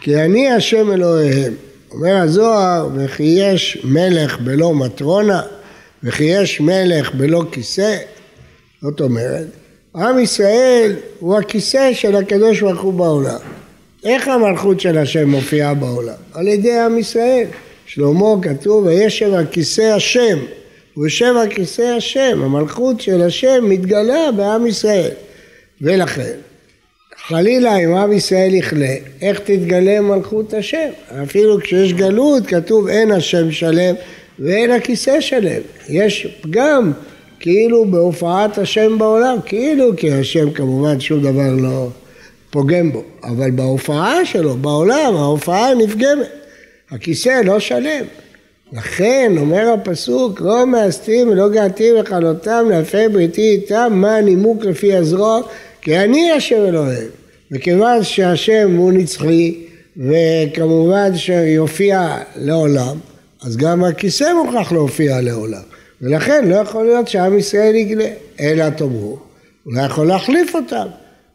כי 0.00 0.16
אני 0.16 0.50
השם 0.50 0.92
אלוהיהם. 0.92 1.54
אומר 1.90 2.16
הזוהר, 2.16 2.88
וכי 2.94 3.22
יש 3.22 3.78
מלך 3.84 4.40
בלא 4.40 4.74
מטרונה, 4.74 5.42
וכי 6.02 6.24
יש 6.24 6.60
מלך 6.60 7.14
בלא 7.14 7.44
כיסא, 7.52 7.96
זאת 8.82 9.00
אומרת, 9.00 9.46
עם 9.96 10.18
ישראל 10.18 10.96
הוא 11.18 11.38
הכיסא 11.38 11.92
של 11.94 12.16
הקדוש 12.16 12.60
ברוך 12.60 12.80
הוא 12.80 12.92
בעולם. 12.92 13.38
איך 14.04 14.28
המלכות 14.28 14.80
של 14.80 14.98
השם 14.98 15.28
מופיעה 15.28 15.74
בעולם? 15.74 16.14
על 16.34 16.48
ידי 16.48 16.78
עם 16.78 16.98
ישראל. 16.98 17.46
שלמה 17.86 18.34
כתוב, 18.42 18.86
וישב 18.86 19.34
על 19.34 19.46
כיסא 19.50 19.82
השם. 19.82 20.38
הוא 20.94 21.06
יושב 21.06 21.34
על 21.40 21.50
כיסא 21.50 21.82
השם, 21.82 22.42
המלכות 22.42 23.00
של 23.00 23.22
השם 23.22 23.64
מתגלה 23.68 24.32
בעם 24.36 24.66
ישראל. 24.66 25.10
ולכן, 25.80 26.36
חלילה 27.26 27.76
אם 27.76 27.94
עם 27.94 28.12
ישראל 28.12 28.54
יכלה, 28.54 28.94
איך 29.22 29.40
תתגלה 29.40 30.00
מלכות 30.00 30.54
השם? 30.54 30.88
אפילו 31.22 31.60
כשיש 31.60 31.92
גלות 31.92 32.46
כתוב 32.46 32.88
אין 32.88 33.10
השם 33.10 33.50
שלם 33.50 33.94
ואין 34.38 34.70
הכיסא 34.70 35.20
שלם. 35.20 35.60
יש 35.88 36.26
פגם 36.40 36.92
כאילו 37.40 37.84
בהופעת 37.84 38.58
השם 38.58 38.98
בעולם, 38.98 39.36
כאילו 39.44 39.96
כי 39.96 40.12
השם 40.12 40.50
כמובן 40.50 41.00
שום 41.00 41.20
דבר 41.20 41.50
לא 41.58 41.88
פוגם 42.50 42.92
בו, 42.92 43.04
אבל 43.24 43.50
בהופעה 43.50 44.24
שלו, 44.24 44.56
בעולם, 44.56 45.16
ההופעה 45.16 45.74
נפגמת. 45.74 46.26
הכיסא 46.90 47.40
לא 47.44 47.58
שלם. 47.60 48.04
לכן 48.72 49.32
אומר 49.36 49.72
הפסוק 49.72 50.40
לא 50.40 50.66
מאסתים 50.66 51.28
ולא 51.28 51.48
געתים 51.48 51.94
לכלותם 51.94 52.66
להפר 52.70 53.06
בריתי 53.12 53.50
איתם 53.50 53.92
מה 53.94 54.16
הנימוק 54.16 54.64
לפי 54.64 54.96
הזרוע 54.96 55.40
כי 55.82 55.98
אני 55.98 56.30
השם 56.30 56.64
אלוהים 56.68 57.08
וכיוון 57.50 58.02
שהשם 58.02 58.76
הוא 58.76 58.92
נצחי 58.92 59.54
וכמובן 59.96 61.16
שיופיע 61.16 62.16
לעולם 62.36 62.96
אז 63.42 63.56
גם 63.56 63.84
הכיסא 63.84 64.32
מוכרח 64.44 64.72
להופיע 64.72 65.20
לעולם. 65.20 65.62
ולכן 66.02 66.48
לא 66.48 66.56
יכול 66.56 66.84
להיות 66.84 67.08
שעם 67.08 67.38
ישראל 67.38 67.74
יגלה 67.74 68.08
אלא 68.40 68.70
תאמרו. 68.70 69.18
הוא 69.64 69.74
לא 69.74 69.80
יכול 69.80 70.06
להחליף 70.06 70.54
אותם 70.54 70.86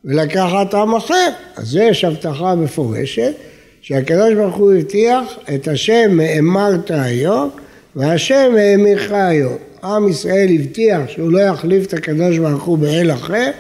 ולקחת 0.06 0.74
עם 0.74 0.96
אחר. 0.96 1.30
אז 1.56 1.76
יש 1.76 2.04
הבטחה 2.04 2.56
מפורשת 2.56 3.34
שהקדוש 3.82 4.34
ברוך 4.34 4.56
הוא 4.56 4.74
הבטיח 4.74 5.40
את 5.56 5.68
השם 5.68 6.20
האמרת 6.20 6.92
היום 6.92 7.50
והשם 7.96 8.56
האמירך 8.58 9.12
היום. 9.12 9.58
עם 9.84 10.10
ישראל 10.10 10.48
הבטיח 10.60 11.02
שהוא 11.08 11.32
לא 11.32 11.40
יחליף 11.40 11.86
את 11.86 11.94
הקדוש 11.94 12.38
ברוך 12.38 12.64
הוא 12.64 12.78
באל 12.78 13.12
אחר 13.12 13.52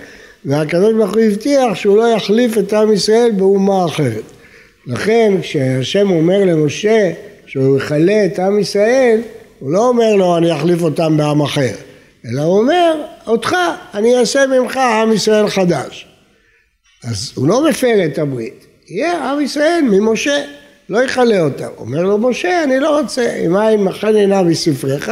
והקדוש 0.46 0.94
ברוך 0.94 1.14
הוא 1.14 1.22
הבטיח 1.22 1.76
שהוא 1.76 1.98
לא 1.98 2.08
יחליף 2.08 2.58
את 2.58 2.74
עם 2.74 2.94
ישראל 2.94 3.32
באומה 3.38 3.86
אחרת. 3.86 4.24
לכן 4.88 5.34
כשהשם 5.42 6.10
אומר 6.10 6.46
למשה 6.46 7.12
שהוא 7.46 7.78
יכלה 7.78 8.26
את 8.26 8.40
עם 8.40 8.60
ישראל 8.60 9.22
הוא 9.60 9.72
לא 9.72 9.88
אומר 9.88 10.16
לו 10.16 10.38
אני 10.38 10.56
אחליף 10.56 10.82
אותם 10.82 11.18
בעם 11.18 11.42
אחר 11.42 11.74
אלא 12.26 12.42
הוא 12.42 12.58
אומר 12.60 13.04
אותך 13.28 13.56
אני 13.94 14.18
אעשה 14.20 14.48
ממך 14.48 14.78
עם 14.78 15.14
ישראל 15.14 15.50
חדש 15.50 16.08
אז 17.04 17.32
הוא 17.36 17.48
לא 17.48 17.70
מפר 17.70 18.06
את 18.06 18.20
הברית 18.20 18.68
יהיה 18.90 19.32
עם 19.32 19.42
ישראל 19.42 19.82
ממשה, 19.84 20.44
לא 20.90 21.04
יכלה 21.04 21.42
אותם. 21.42 21.68
אומר 21.78 22.02
לו 22.02 22.18
משה, 22.18 22.64
אני 22.64 22.80
לא 22.80 23.00
רוצה, 23.00 23.36
אם 23.36 23.58
אין 23.58 23.84
מחן 23.84 24.16
עיניו 24.16 24.44
מספריך, 24.44 25.12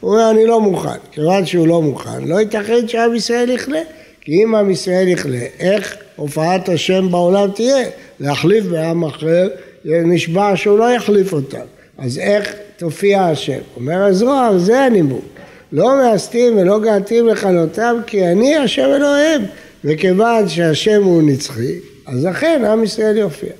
הוא 0.00 0.10
אומר, 0.10 0.30
אני 0.30 0.46
לא 0.46 0.60
מוכן. 0.60 0.98
כיוון 1.12 1.46
שהוא 1.46 1.68
לא 1.68 1.82
מוכן, 1.82 2.24
לא 2.24 2.40
ייתכן 2.40 2.88
שעם 2.88 3.14
ישראל 3.14 3.50
יכלה. 3.50 3.80
כי 4.28 4.44
אם 4.44 4.54
עם 4.54 4.70
ישראל 4.70 5.08
יכלה, 5.08 5.42
איך 5.58 5.96
הופעת 6.16 6.68
השם 6.68 7.10
בעולם 7.10 7.50
תהיה? 7.50 7.88
להחליף 8.20 8.64
בעם 8.64 9.04
אחר, 9.04 9.48
נשבע 9.84 10.52
שהוא 10.54 10.78
לא 10.78 10.90
יחליף 10.90 11.32
אותם. 11.32 11.64
אז 11.98 12.18
איך 12.18 12.54
תופיע 12.76 13.22
השם? 13.24 13.58
אומר 13.76 14.02
הזרוע, 14.02 14.58
זה 14.58 14.80
הנימוק. 14.80 15.24
לא 15.72 15.96
מאסתים 15.96 16.58
ולא 16.58 16.80
געתים 16.80 17.28
לכלותם, 17.28 17.96
כי 18.06 18.26
אני 18.26 18.56
השם 18.56 18.88
אלוהים. 18.96 19.40
וכיוון 19.84 20.48
שהשם 20.48 21.02
הוא 21.02 21.22
נצחי, 21.22 21.74
אז 22.06 22.26
אכן 22.26 22.62
עם 22.64 22.84
ישראל 22.84 23.16
יופיע. 23.16 23.52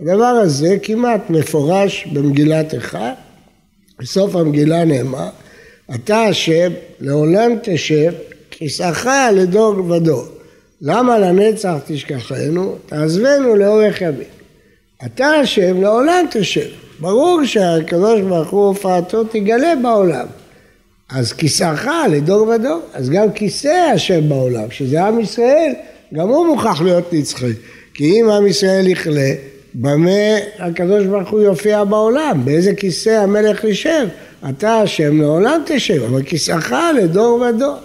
הדבר 0.00 0.24
הזה 0.24 0.76
כמעט 0.82 1.30
מפורש 1.30 2.06
במגילת 2.12 2.74
איכה, 2.74 3.12
בסוף 3.98 4.36
המגילה 4.36 4.84
נאמר, 4.84 5.28
אתה 5.94 6.22
השם 6.22 6.72
לעולם 7.00 7.52
תשב, 7.62 8.12
כיסאך 8.54 9.06
לדור 9.32 9.90
ודור. 9.90 10.24
למה 10.80 11.18
לנצח 11.18 11.74
תשכחנו? 11.86 12.76
תעזבנו 12.86 13.56
לאורך 13.56 14.00
ימים. 14.00 14.34
אתה 15.06 15.26
השם 15.26 15.82
לעולם 15.82 16.26
תשב. 16.30 16.68
ברור 17.00 17.44
שהקדוש 17.44 18.20
ברוך 18.20 18.50
הוא 18.50 18.66
הופעתו 18.66 19.24
תגלה 19.24 19.74
בעולם. 19.82 20.26
אז 21.10 21.32
כיסאך 21.32 21.88
לדור 22.10 22.48
ודור, 22.48 22.80
אז 22.94 23.10
גם 23.10 23.32
כיסא 23.32 23.90
השם 23.94 24.28
בעולם, 24.28 24.70
שזה 24.70 25.04
עם 25.04 25.20
ישראל, 25.20 25.72
גם 26.14 26.28
הוא 26.28 26.46
מוכרח 26.46 26.82
להיות 26.82 27.12
נצחי. 27.12 27.52
כי 27.94 28.04
אם 28.04 28.30
עם 28.30 28.46
ישראל 28.46 28.86
יכלה, 28.88 29.30
במה 29.74 30.10
הקדוש 30.58 31.06
ברוך 31.06 31.30
הוא 31.30 31.40
יופיע 31.40 31.84
בעולם? 31.84 32.40
באיזה 32.44 32.74
כיסא 32.74 33.10
המלך 33.10 33.64
יישב? 33.64 34.06
אתה 34.48 34.80
השם 34.80 35.20
לעולם 35.20 35.62
תשב, 35.66 36.02
אבל 36.02 36.22
כיסאך 36.22 36.74
לדור 37.02 37.40
ודור. 37.40 37.76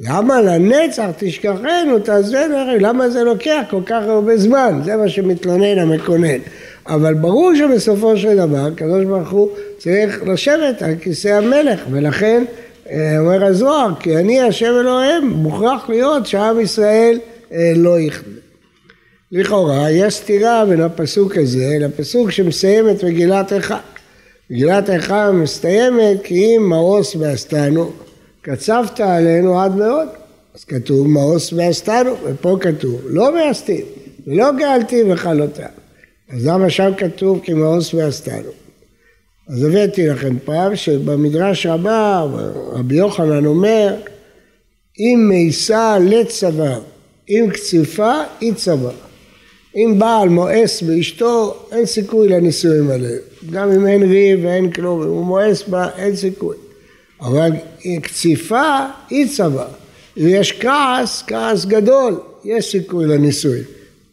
למה 0.00 0.40
לנצח 0.40 1.06
תשכחנו, 1.18 1.98
תעזבנו, 2.04 2.56
למה 2.80 3.10
זה 3.10 3.24
לוקח 3.24 3.62
כל 3.70 3.80
כך 3.86 4.02
הרבה 4.06 4.36
זמן? 4.36 4.80
זה 4.84 4.96
מה 4.96 5.08
שמתלונן 5.08 5.78
המקונן. 5.78 6.38
אבל 6.86 7.14
ברור 7.14 7.54
שבסופו 7.54 8.16
של 8.16 8.36
דבר, 8.36 8.66
הקדוש 8.66 9.04
ברוך 9.04 9.30
הוא 9.30 9.48
צריך 9.78 10.22
לשבת 10.26 10.82
על 10.82 10.94
כיסא 11.00 11.28
המלך, 11.28 11.80
ולכן 11.90 12.44
אה, 12.90 13.18
אומר 13.18 13.44
הזוהר, 13.44 13.90
כי 14.00 14.16
אני 14.16 14.40
השם 14.40 14.74
אלוהים, 14.80 15.28
מוכרח 15.28 15.88
להיות 15.88 16.26
שעם 16.26 16.60
ישראל 16.60 17.18
אה, 17.52 17.72
לא 17.76 18.00
יכלה. 18.00 18.34
לכאורה 19.32 19.90
יש 19.90 20.14
סתירה 20.14 20.64
בין 20.66 20.80
הפסוק 20.80 21.36
הזה 21.36 21.76
לפסוק 21.80 22.30
שמסיים 22.30 22.90
את 22.90 23.04
מגילת 23.04 23.52
איכה. 23.52 23.78
מגילת 24.50 24.90
איכה 24.90 25.32
מסתיימת 25.32 26.22
כי 26.24 26.56
אם 26.56 26.68
מאוס 26.68 27.16
ועשתנו, 27.16 27.92
קצבת 28.44 29.00
עלינו 29.00 29.60
עד 29.60 29.76
מאוד. 29.76 30.08
אז 30.54 30.64
כתוב 30.64 31.06
מאוס 31.08 31.52
ועשתנו, 31.52 32.14
ופה 32.24 32.56
כתוב 32.60 33.00
לא 33.04 33.34
מעשתים 33.34 33.84
ולא 34.26 34.52
גאלתי 34.58 35.02
וכלותם. 35.12 35.62
אז 36.30 36.46
למה 36.46 36.70
שם 36.70 36.90
כתוב 36.96 37.40
כי 37.42 37.54
מאוס 37.54 37.94
ועשתנו? 37.94 38.50
אז 39.48 39.64
הבאתי 39.64 40.06
לכם 40.06 40.36
פעם 40.44 40.76
שבמדרש 40.76 41.66
רבה 41.66 42.26
רבי 42.72 42.94
יוחנן 42.94 43.46
אומר 43.46 43.94
אם 44.98 45.26
מאיסה 45.28 45.98
לצוואר, 45.98 46.80
אם 47.28 47.46
קציפה 47.52 48.14
אי 48.42 48.54
צוואר. 48.54 48.94
אם 49.76 49.94
בעל 49.98 50.28
מואס 50.28 50.82
באשתו, 50.82 51.54
אין 51.72 51.86
סיכוי 51.86 52.28
לנישואים 52.28 52.90
האלה. 52.90 53.08
גם 53.50 53.72
אם 53.72 53.86
אין 53.86 54.02
ריב 54.02 54.40
ואין 54.44 54.70
כלום, 54.70 55.02
אם 55.02 55.08
הוא 55.08 55.24
מואס 55.24 55.62
בה, 55.68 55.88
אין 55.96 56.16
סיכוי. 56.16 56.56
אבל 57.24 57.50
קציפה 58.02 58.78
היא 59.10 59.28
צבא. 59.28 59.66
אם 60.16 60.28
יש 60.28 60.52
כעס, 60.52 61.24
כעס 61.26 61.64
גדול, 61.64 62.20
יש 62.44 62.70
סיכוי 62.70 63.06
לנישואים. 63.06 63.62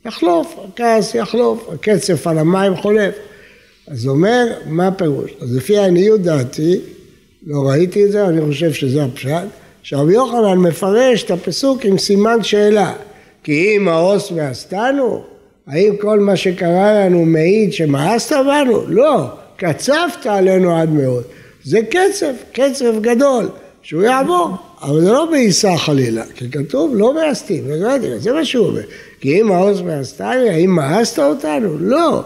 יחלוף, 0.05 0.55
הכעס 0.67 1.15
יחלוף, 1.15 1.69
הקצף 1.73 2.27
על 2.27 2.37
המים 2.37 2.75
חולף. 2.75 3.15
אז 3.87 4.07
אומר, 4.07 4.45
מה 4.65 4.87
הפירוש? 4.87 5.31
אז 5.41 5.55
לפי 5.55 5.77
עניות 5.77 6.21
דעתי, 6.21 6.79
לא 7.47 7.69
ראיתי 7.69 8.05
את 8.05 8.11
זה, 8.11 8.25
אני 8.25 8.41
חושב 8.41 8.73
שזה 8.73 9.03
הפשט, 9.03 9.43
שרבי 9.83 10.13
יוחנן 10.13 10.57
מפרש 10.57 11.23
את 11.23 11.31
הפסוק 11.31 11.85
עם 11.85 11.97
סימן 11.97 12.43
שאלה. 12.43 12.93
כי 13.43 13.75
אם 13.75 13.87
העוס 13.87 14.31
ועשתנו, 14.35 15.23
האם 15.67 15.95
כל 16.01 16.19
מה 16.19 16.35
שקרה 16.35 17.05
לנו 17.05 17.25
מעיד 17.25 17.73
שמאסת 17.73 18.35
בנו? 18.35 18.87
לא, 18.87 19.25
קצבת 19.55 20.25
עלינו 20.25 20.77
עד 20.77 20.89
מאוד. 20.89 21.23
זה 21.63 21.79
קצב, 21.89 22.33
קצב 22.53 23.01
גדול, 23.01 23.49
שהוא 23.81 24.03
יעבור, 24.03 24.49
אבל 24.81 25.01
זה 25.01 25.11
לא 25.11 25.25
בעיסה 25.31 25.77
חלילה, 25.77 26.23
כי 26.35 26.51
כתוב 26.51 26.91
לא 26.95 27.13
מאסתים, 27.13 27.63
זה 28.17 28.33
מה 28.33 28.45
שהוא 28.45 28.67
אומר. 28.67 28.81
כי 29.21 29.41
אם 29.41 29.51
העוז 29.51 29.81
מאסתה 29.81 30.35
לי, 30.35 30.49
האם 30.49 30.69
מאסת 30.69 31.19
אותנו? 31.19 31.77
לא, 31.79 32.23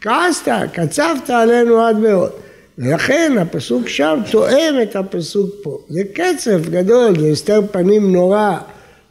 כעסת, 0.00 0.48
קצבת 0.72 1.30
עלינו 1.30 1.80
עד 1.80 1.96
מאוד. 1.96 2.30
ולכן 2.78 3.32
הפסוק 3.40 3.88
שם 3.88 4.18
תואם 4.30 4.74
את 4.82 4.96
הפסוק 4.96 5.50
פה. 5.62 5.78
זה 5.88 6.02
קצב 6.14 6.68
גדול, 6.70 7.20
זה 7.20 7.26
הסתר 7.26 7.60
פנים 7.70 8.12
נורא, 8.12 8.58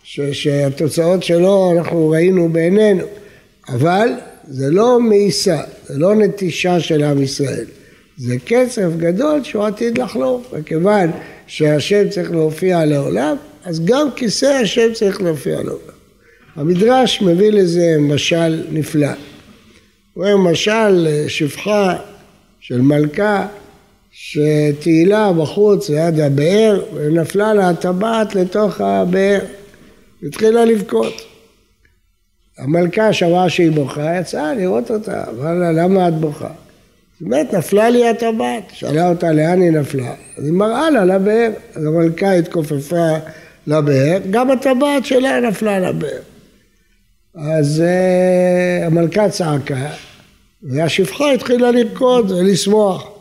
שהתוצאות 0.04 1.24
שלו 1.24 1.72
אנחנו 1.78 2.10
ראינו 2.10 2.50
בעינינו. 2.50 3.04
אבל 3.70 4.10
זה 4.48 4.70
לא 4.70 5.02
מאיסה, 5.02 5.62
זה 5.86 5.98
לא 5.98 6.16
נטישה 6.16 6.80
של 6.80 7.04
עם 7.04 7.22
ישראל. 7.22 7.66
זה 8.24 8.36
קצף 8.46 8.90
גדול 8.98 9.44
שהוא 9.44 9.64
עתיד 9.64 9.98
לחלוף, 9.98 10.54
וכיוון 10.54 11.12
שהשם 11.48 12.10
צריך 12.10 12.32
להופיע 12.32 12.86
לעולם, 12.86 13.36
אז 13.66 13.86
גם 13.86 14.08
כיסא 14.16 14.46
השם 14.46 14.94
צריך 14.94 15.22
להופיע 15.22 15.56
לעולם. 15.56 15.96
המדרש 16.56 17.22
מביא 17.22 17.52
לזה 17.52 17.96
משל 18.00 18.64
נפלא. 18.72 19.08
הוא 20.14 20.26
אומר 20.26 20.52
משל 20.52 21.08
שפחה 21.28 21.96
של 22.60 22.82
מלכה 22.82 23.48
שטיילה 24.12 25.34
בחוץ 25.34 25.90
ליד 25.90 26.20
הבאר 26.20 26.84
ונפלה 26.94 27.54
לה 27.54 27.70
הטבעת 27.70 28.36
לתוך 28.36 28.82
הבאר 28.82 29.40
והתחילה 30.22 30.66
לבכות. 30.66 31.22
המלכה 32.58 33.14
שמעה 33.14 33.50
שהיא 33.50 33.72
בוכה, 33.72 34.20
יצאה 34.20 34.54
לראות 34.54 34.92
אותה, 34.92 35.24
אמרה 35.30 35.54
לה 35.54 35.72
למה 35.72 36.08
את 36.08 36.14
בוכה? 36.14 36.50
באמת 37.22 37.54
נפלה 37.54 37.90
לי 37.90 38.10
הטבעת, 38.10 38.64
שאלה 38.74 39.10
אותה 39.10 39.32
לאן 39.32 39.62
היא 39.62 39.72
נפלה, 39.72 40.14
אז 40.38 40.46
היא 40.46 40.54
מראה 40.54 40.90
לה 40.90 41.06
לבאר, 41.06 41.50
אז 41.76 41.86
המלכה 41.86 42.34
התכופפה 42.34 43.10
לבאר, 43.68 44.18
גם 44.32 44.52
הטבעת 44.52 45.06
שלה 45.06 45.40
נפלה 45.40 45.80
לבאר. 45.80 46.20
אז 47.36 47.84
uh, 47.84 48.86
המלכה 48.86 49.30
צעקה, 49.30 49.90
והשפחה 50.64 51.32
התחילה 51.32 51.72
לרקוד 51.72 52.32
ולשמוח. 52.32 53.12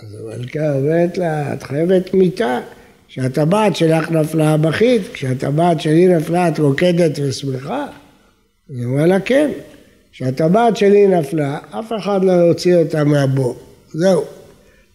אז 0.00 0.16
המלכה 0.20 0.72
אומרת 0.72 1.18
לה, 1.18 1.52
את 1.52 1.62
חייבת 1.62 2.14
מיטה, 2.14 2.60
כשהטבעת 3.08 3.76
שלך 3.76 4.10
נפלה 4.10 4.56
בכית, 4.56 5.02
כשהטבעת 5.12 5.80
שלי 5.80 6.08
נפלה 6.08 6.48
את 6.48 6.58
רוקדת 6.58 7.18
ושמחה? 7.22 7.86
היא 8.68 8.84
אמרה 8.84 9.06
לה 9.06 9.20
כן, 9.20 9.50
כשהטבעת 10.16 10.76
שלי 10.76 11.06
נפלה, 11.06 11.58
אף 11.70 11.92
אחד 12.00 12.24
לא 12.24 12.32
יוציא 12.32 12.76
אותה 12.76 13.04
מהבור, 13.04 13.56
זהו. 13.92 14.22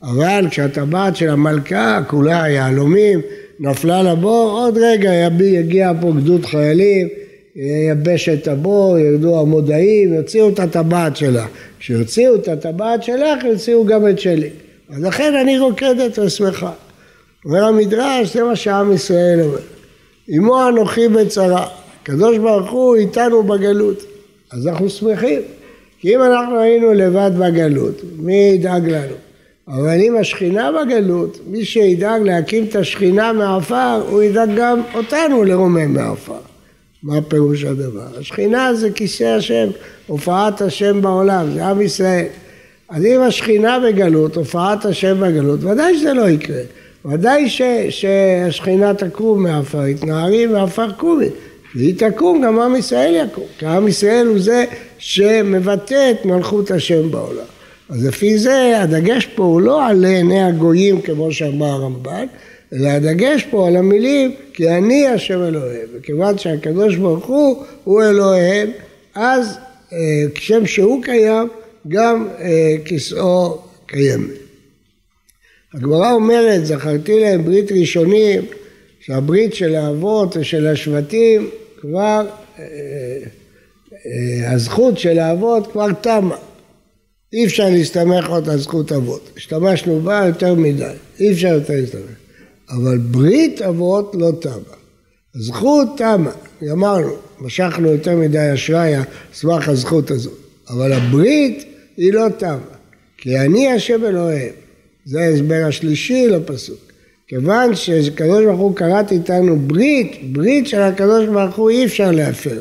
אבל 0.04 0.46
כשהטבעת 0.50 1.16
של 1.16 1.30
המלכה, 1.30 2.00
כולה 2.08 2.50
יהלומים, 2.50 3.22
נפלה 3.60 4.04
לבור, 4.04 4.52
עוד 4.52 4.78
רגע 4.78 5.14
יגיע 5.40 5.92
פה 6.02 6.12
גדוד 6.18 6.46
חיילים, 6.46 7.08
ייבש 7.56 8.30
את 8.30 8.48
הבור, 8.48 8.98
ירדו 9.00 9.40
המודעים, 9.40 10.14
יוציאו 10.14 10.50
את 10.50 10.60
הטבעת 10.60 11.18
שלה. 11.18 11.46
כשיוציאו 11.80 12.36
את 12.36 12.48
הטבעת 12.48 13.04
שלך, 13.04 13.44
יוציאו 13.44 13.86
גם 13.86 14.08
את 14.08 14.20
שלי. 14.20 14.50
אז 14.90 15.04
לכן 15.04 15.34
אני 15.42 15.60
רוקדת 15.60 16.20
ושמחה. 16.20 16.72
אומר 17.46 17.64
המדרש, 17.64 18.34
זה 18.34 18.44
מה 18.44 18.56
שעם 18.56 18.92
ישראל 18.92 19.42
אומר. 19.42 19.60
אמו 20.38 20.68
אנוכי 20.70 21.08
בצרה, 21.08 21.68
הקדוש 22.02 22.38
ברוך 22.38 22.72
הוא 22.72 22.96
איתנו 22.96 23.44
בגלות, 23.44 24.11
אז 24.54 24.68
אנחנו 24.68 24.90
שמחים. 24.90 25.42
כי 26.00 26.16
אם 26.16 26.24
אנחנו 26.24 26.60
היינו 26.60 26.94
לבד 26.94 27.32
בגלות, 27.40 28.02
מי 28.20 28.52
ידאג 28.56 28.90
לנו? 28.90 29.16
אבל 29.68 30.00
אם 30.00 30.18
השכינה 30.18 30.70
בגלות, 30.72 31.40
מי 31.48 31.66
שידאג 31.66 32.22
להקים 32.22 32.64
את 32.64 32.76
השכינה 32.76 33.34
מעפר, 33.34 34.02
הוא 34.10 34.24
ידאג 34.24 34.50
גם 34.58 34.82
אותנו 34.94 35.44
לרומם 35.44 35.94
מעפר. 35.94 36.40
מה 37.04 37.22
פירוש 37.22 37.64
הדבר? 37.64 38.08
השכינה 38.20 38.74
זה 38.74 38.92
כיסא 38.92 39.24
השם, 39.24 39.68
הופעת 40.08 40.62
השם 40.62 41.02
בעולם, 41.02 41.52
זה 41.54 41.66
עם 41.66 41.82
ישראל. 41.82 42.26
אז 42.90 43.06
אם 43.06 43.22
השכינה 43.22 43.80
בגלות, 43.80 44.36
הופעת 44.36 44.86
השם 44.86 45.18
בגלות, 45.20 45.64
ודאי 45.64 45.98
שזה 45.98 46.14
לא 46.14 46.30
יקרה. 46.30 46.62
ודאי 47.06 47.50
ש, 47.50 47.62
שהשכינה 47.90 48.94
תקום 48.94 49.44
מעפר, 49.44 49.88
יתנערי 49.88 50.46
מעפר 50.46 50.92
קומי. 50.92 51.30
והיא 51.76 51.96
תקום, 51.98 52.42
גם 52.42 52.60
עם 52.60 52.76
ישראל 52.76 53.26
יקום. 53.26 53.46
כי 53.58 53.66
עם 53.66 53.88
ישראל 53.88 54.28
הוא 54.28 54.40
זה 54.40 54.66
שמבטא 54.98 56.12
את 56.12 56.26
מלכות 56.26 56.72
השם 56.72 57.12
בעולם. 57.12 57.46
אז 57.90 58.06
לפי 58.06 58.38
זה 58.38 58.82
הדגש 58.82 59.26
פה 59.36 59.44
הוא 59.44 59.62
לא 59.62 59.88
על 59.88 60.06
עיני 60.06 60.44
הגויים 60.44 61.02
כמו 61.02 61.32
שאמר 61.32 61.66
הרמב"ן, 61.66 62.26
אלא 62.74 62.90
הדגש 62.90 63.44
פה 63.50 63.68
על 63.68 63.76
המילים 63.76 64.36
כי 64.54 64.70
אני 64.70 65.08
השם 65.08 65.44
אלוהיהם. 65.44 65.88
וכיוון 65.94 66.38
שהקדוש 66.38 66.96
ברוך 66.96 67.26
הוא 67.26 67.64
הוא 67.84 68.04
אלוהיהם, 68.04 68.72
אז 69.16 69.58
אה, 69.94 69.98
כשם 70.36 70.66
שהוא 70.66 71.04
קיים, 71.04 71.48
גם 71.88 72.28
אה, 72.40 72.76
כיסאו 72.86 73.58
קיים. 73.86 74.28
הגמרא 75.74 76.12
אומרת, 76.12 76.66
זכרתי 76.66 77.20
להם 77.20 77.44
ברית 77.46 77.72
ראשונים, 77.72 78.42
שהברית 79.00 79.54
של 79.54 79.76
האבות 79.76 80.38
ושל 80.38 80.68
השבטים 80.68 81.50
כבר, 81.82 82.28
אה, 82.60 84.54
הזכות 84.54 84.98
של 84.98 85.20
האבות 85.20 85.72
כבר 85.72 85.94
תמה. 85.94 86.38
אי 87.34 87.46
אפשר 87.46 87.70
להסתמך 87.70 88.30
עוד 88.30 88.50
על 88.50 88.58
זכות 88.58 88.92
אבות. 88.92 89.30
השתמשנו 89.38 90.00
בה 90.00 90.24
יותר 90.28 90.54
מדי, 90.54 90.94
אי 91.20 91.32
אפשר 91.32 91.48
יותר 91.48 91.74
להסתמך. 91.74 92.02
אבל 92.70 92.98
ברית 92.98 93.62
אבות 93.62 94.16
לא 94.20 94.32
תמה. 94.42 94.76
הזכות 95.36 95.88
תמה, 95.98 96.32
אמרנו, 96.72 97.14
משכנו 97.40 97.92
יותר 97.92 98.16
מדי 98.16 98.54
אשראי 98.54 98.96
על 98.96 99.04
סמך 99.34 99.70
הזכות 99.70 100.12
הזאת. 100.12 100.38
אבל 100.70 100.94
הברית 100.94 101.66
היא 101.98 102.14
לא 102.14 102.30
תמה. 102.38 102.58
כי 103.18 103.40
אני 103.40 103.72
השם 103.72 104.06
אלוהים. 104.06 104.54
זה 105.06 105.22
ההסבר 105.22 105.64
השלישי 105.68 106.28
לפסוק. 106.28 106.91
כיוון 107.32 107.76
שקדוש 107.76 108.46
ברוך 108.46 108.60
הוא 108.60 108.76
קראת 108.76 109.12
איתנו 109.12 109.60
ברית, 109.60 110.34
ברית 110.34 110.68
של 110.68 110.82
הקדוש 110.82 111.26
ברוך 111.26 111.56
הוא 111.56 111.70
אי 111.70 111.86
אפשר 111.86 112.12
להפר. 112.12 112.60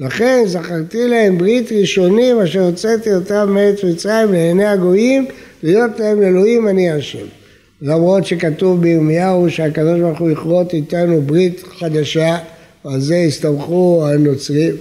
לכן 0.00 0.42
זכרתי 0.46 1.08
להם 1.08 1.38
ברית 1.38 1.72
ראשונים 1.72 2.40
אשר 2.40 2.60
הוצאתי 2.60 3.14
אותם 3.14 3.50
מארץ 3.54 3.84
מצרים 3.84 4.32
לעיני 4.32 4.66
הגויים 4.66 5.26
להיות 5.62 6.00
להם 6.00 6.22
אלוהים 6.22 6.68
אני 6.68 6.90
השם. 6.90 7.26
למרות 7.82 8.26
שכתוב 8.26 8.80
בירמיהו 8.80 9.50
שהקדוש 9.50 10.00
ברוך 10.00 10.18
הוא 10.18 10.30
יכרות 10.30 10.74
איתנו 10.74 11.22
ברית 11.22 11.62
חדשה, 11.78 12.38
על 12.84 13.00
זה 13.00 13.16
הסתמכו 13.16 14.06
הנוצרים, 14.06 14.74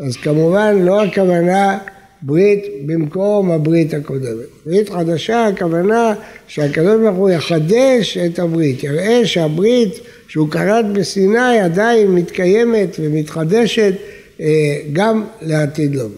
אז 0.00 0.16
כמובן 0.16 0.82
לא 0.82 1.04
הכוונה 1.04 1.78
ברית 2.22 2.64
במקום 2.86 3.50
הברית 3.50 3.94
הקודמת. 3.94 4.46
ברית 4.66 4.88
חדשה 4.88 5.46
הכוונה 5.46 6.14
שהקדוש 6.48 7.00
ברוך 7.00 7.16
הוא 7.16 7.30
יחדש 7.30 8.18
את 8.18 8.38
הברית, 8.38 8.84
יראה 8.84 9.26
שהברית 9.26 10.00
שהוא 10.28 10.48
כרת 10.50 10.92
בסיני 10.92 11.60
עדיין 11.60 12.14
מתקיימת 12.14 12.96
ומתחדשת 13.00 13.92
אה, 14.40 14.46
גם 14.92 15.24
לעתיד 15.42 15.94
לבוא. 15.94 16.10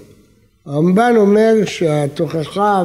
הרמב"ן 0.66 1.14
אומר 1.16 1.54
שהתוכחה 1.64 2.82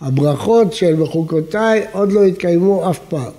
והברכות 0.00 0.72
של 0.72 0.94
בחוקותיי 0.94 1.82
עוד 1.92 2.12
לא 2.12 2.24
התקיימו 2.24 2.90
אף 2.90 2.98
פעם. 3.08 3.32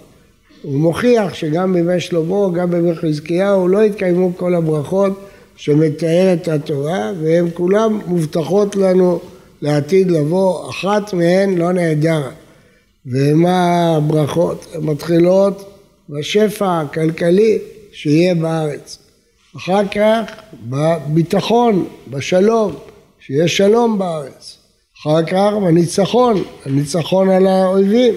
הוא 0.62 0.80
מוכיח 0.80 1.34
שגם 1.34 1.74
בימי 1.74 2.00
שלמה, 2.00 2.50
גם 2.54 2.72
בימי 2.72 2.96
חזקיהו, 2.96 3.68
לא 3.68 3.82
התקיימו 3.82 4.38
כל 4.38 4.56
הברכות 4.56 5.31
שמתארת 5.62 6.48
התורה, 6.48 7.12
והן 7.22 7.48
כולן 7.54 8.00
מובטחות 8.06 8.76
לנו 8.76 9.20
לעתיד 9.62 10.12
לבוא, 10.12 10.70
אחת 10.70 11.14
מהן 11.14 11.58
לא 11.58 11.72
נעדרה. 11.72 12.30
ומה 13.06 13.96
הברכות? 13.96 14.66
הן 14.74 14.84
מתחילות 14.84 15.74
בשפע 16.10 16.82
הכלכלי 16.82 17.58
שיהיה 17.92 18.36
בארץ. 18.36 18.98
אחר 19.58 19.88
כך 19.88 20.22
בביטחון, 20.70 21.86
בשלום, 22.08 22.76
שיהיה 23.20 23.48
שלום 23.48 24.00
בארץ. 24.00 24.58
אחר 25.02 25.26
כך 25.26 25.52
בניצחון, 25.64 26.44
הניצחון 26.66 27.30
על 27.30 27.48
האויבים. 27.48 28.14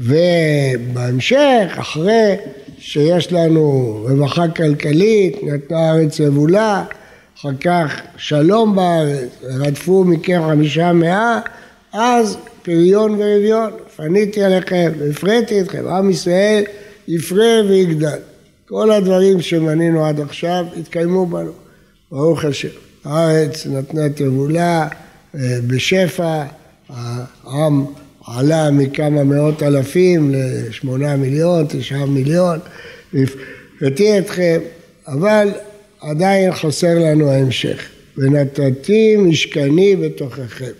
ובהמשך, 0.00 1.74
אחרי 1.80 2.36
שיש 2.84 3.32
לנו 3.32 3.96
רווחה 4.08 4.48
כלכלית, 4.48 5.36
נתנה 5.42 5.78
הארץ 5.78 6.20
יבולה, 6.20 6.84
אחר 7.38 7.54
כך 7.60 8.00
שלום 8.16 8.76
בארץ, 8.76 9.28
רדפו 9.42 10.04
מכם 10.04 10.42
חמישה 10.48 10.92
מאה, 10.92 11.40
אז 11.92 12.36
פריון 12.62 13.14
ורביון, 13.18 13.70
פניתי 13.96 14.42
עליכם, 14.42 14.92
הפריתי 15.10 15.60
אתכם, 15.60 15.88
עם 15.88 16.10
ישראל 16.10 16.64
יפרה 17.08 17.60
ויגדל. 17.68 18.18
כל 18.68 18.90
הדברים 18.90 19.40
שמנינו 19.40 20.06
עד 20.06 20.20
עכשיו 20.20 20.66
התקיימו 20.76 21.26
בנו, 21.26 21.52
ברוך 22.10 22.44
השם. 22.44 22.68
הארץ 23.04 23.66
נתנה 23.66 24.08
תבולה 24.08 24.88
אה, 25.34 25.40
בשפע, 25.66 26.44
העם 27.44 27.84
עלה 28.26 28.70
מכמה 28.70 29.24
מאות 29.24 29.62
אלפים 29.62 30.34
לשמונה 30.34 31.16
מיליון, 31.16 31.66
תשעה 31.68 32.06
מיליון, 32.06 32.58
והפרטי 33.12 34.18
אתכם, 34.18 34.60
אבל 35.08 35.48
עדיין 36.00 36.52
חסר 36.52 36.98
לנו 36.98 37.30
ההמשך. 37.30 37.88
ונתתי 38.18 39.16
משכני 39.16 39.96
בתוככם. 39.96 40.72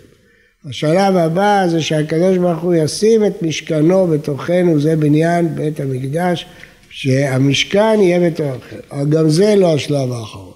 השלב 0.69 1.15
הבא 1.15 1.65
זה 1.69 1.81
שהקדוש 1.81 2.37
ברוך 2.37 2.61
הוא 2.61 2.73
ישים 2.73 3.25
את 3.25 3.41
משכנו 3.41 4.07
בתוכנו, 4.07 4.79
זה 4.79 4.95
בניין 4.95 5.55
בית 5.55 5.79
המקדש, 5.79 6.45
שהמשכן 6.89 7.97
יהיה 8.01 8.29
בתוככם. 8.29 8.77
אבל 8.91 9.09
גם 9.09 9.29
זה 9.29 9.55
לא 9.55 9.73
השלב 9.73 10.11
האחרון. 10.11 10.53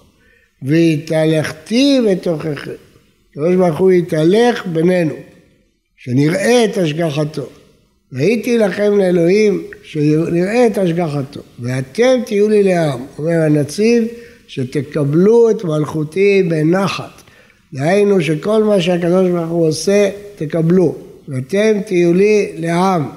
והתהלכתי 0.61 1.99
בתוככם. 2.09 2.71
הקדוש 3.31 3.55
ברוך 3.55 3.77
הוא 3.77 3.91
יתהלך 3.91 4.65
בינינו. 4.65 5.13
שנראה 5.97 6.65
את 6.65 6.77
השגחתו. 6.77 7.45
ראיתי 8.13 8.57
לכם 8.57 8.97
לאלוהים 8.97 9.63
שנראה 9.83 10.67
את 10.67 10.77
השגחתו, 10.77 11.41
ואתם 11.59 12.19
תהיו 12.25 12.49
לי 12.49 12.63
לעם, 12.63 13.05
אומר 13.17 13.41
הנציב, 13.41 14.03
שתקבלו 14.47 15.49
את 15.49 15.63
מלכותי 15.63 16.43
בנחת. 16.49 17.21
דהיינו 17.73 18.21
שכל 18.21 18.63
מה 18.63 18.81
שהקדוש 18.81 19.29
ברוך 19.29 19.49
הוא 19.49 19.67
עושה, 19.67 20.09
תקבלו, 20.35 20.95
ואתם 21.27 21.81
תהיו 21.85 22.13
לי 22.13 22.51
לעם. 22.57 23.09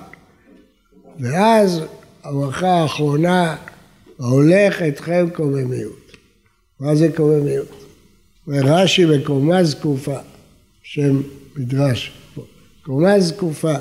ואז 1.20 1.80
הברכה 2.24 2.68
האחרונה, 2.68 3.56
ההולך 4.20 4.82
אתכם 4.82 5.26
קוממיות. 5.32 6.16
מה 6.80 6.94
זה 6.94 7.08
קוממיות? 7.16 7.84
רש"י 8.48 9.06
בקומה 9.06 9.64
זקופה, 9.64 10.16
שם 10.82 11.20
מדרש, 11.56 12.12
קומה 12.82 13.20
זקופה, 13.20 13.74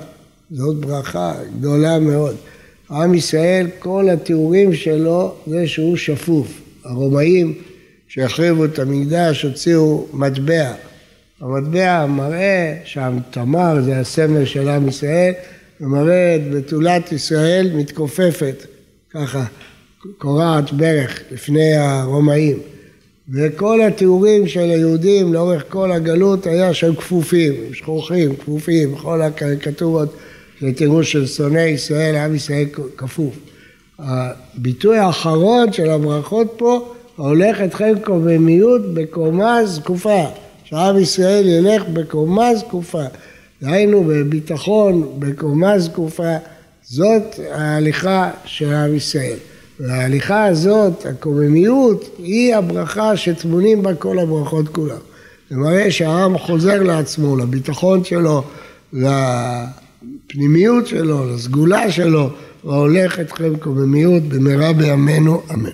זאת 0.52 0.76
ברכה 0.76 1.34
גדולה 1.60 2.00
מאוד. 2.00 2.36
עם 2.92 3.14
ישראל, 3.14 3.68
כל 3.80 4.10
התיאורים 4.10 4.74
שלו 4.74 5.36
זה 5.48 5.68
שהוא 5.68 5.98
שפוף. 5.98 6.62
הרומאים 6.86 7.54
שהחריבו 8.08 8.66
את 8.66 8.80
המקדש 8.80 9.42
הוציאו 9.42 10.08
מטבע. 10.14 10.74
המטבע 11.42 12.06
מראה 12.06 12.78
שם 12.86 13.18
תמר, 13.32 13.82
זה 13.82 14.00
הסמל 14.00 14.46
של 14.46 14.70
עם 14.70 14.88
ישראל, 14.88 15.34
ומראה 15.82 16.36
את 16.36 16.52
בתולת 16.52 17.12
ישראל 17.12 17.72
מתכופפת, 17.76 18.66
ככה, 19.10 19.46
קורעת 20.18 20.72
ברך 20.72 21.22
לפני 21.32 21.74
הרומאים. 21.74 22.58
וכל 23.34 23.82
התיאורים 23.82 24.48
של 24.48 24.60
היהודים 24.60 25.34
לאורך 25.34 25.64
כל 25.70 25.92
הגלות 25.92 26.46
היה 26.46 26.74
שהם 26.74 26.96
כפופים, 26.96 27.54
שכוחים, 27.74 28.36
כפופים, 28.36 28.96
כל 28.96 29.22
הקריקטורות 29.22 30.18
של 30.60 30.74
תיאור 30.74 31.04
של 31.04 31.28
שונאי 31.28 31.70
ישראל, 31.70 32.16
עם 32.16 32.36
ישראל 32.36 32.66
כפוף. 32.98 33.36
הביטוי 34.00 34.98
האחרון 34.98 35.74
של 35.74 35.90
הברכות 35.90 36.54
פה, 36.58 36.94
הולך 37.16 37.62
אתכם 37.62 37.94
קוממיות 38.04 38.94
בקומה 38.94 39.66
זקופה, 39.66 40.24
שעם 40.64 41.00
ישראל 41.00 41.48
ילך 41.48 41.84
בקומה 41.94 42.56
זקופה, 42.56 43.04
דהיינו 43.62 44.04
בביטחון, 44.04 45.16
בקומה 45.20 45.80
זקופה, 45.80 46.36
זאת 46.84 47.40
ההליכה 47.52 48.32
של 48.46 48.74
עם 48.74 48.96
ישראל. 48.96 49.38
וההליכה 49.80 50.46
הזאת, 50.46 51.06
הקוממיות, 51.06 52.16
היא 52.18 52.56
הברכה 52.56 53.18
שטמונים 53.18 53.84
בה 53.84 53.96
כל 53.96 54.20
הברכות 54.20 54.68
כולן. 54.68 54.96
זה 55.50 55.58
מראה 55.58 55.92
שהעם 55.92 56.38
חוזר 56.38 56.84
לעצמו, 56.84 57.38
לביטחון 57.38 58.04
שלו, 58.04 58.44
לפנימיות 58.94 60.88
שלו, 60.88 61.34
לסגולה 61.34 61.92
שלו, 61.92 62.30
והולך 62.64 63.20
אתכם 63.20 63.58
קוממיות 63.58 64.24
במהרה 64.24 64.74
בימינו, 64.74 65.42
אמן. 65.54 65.70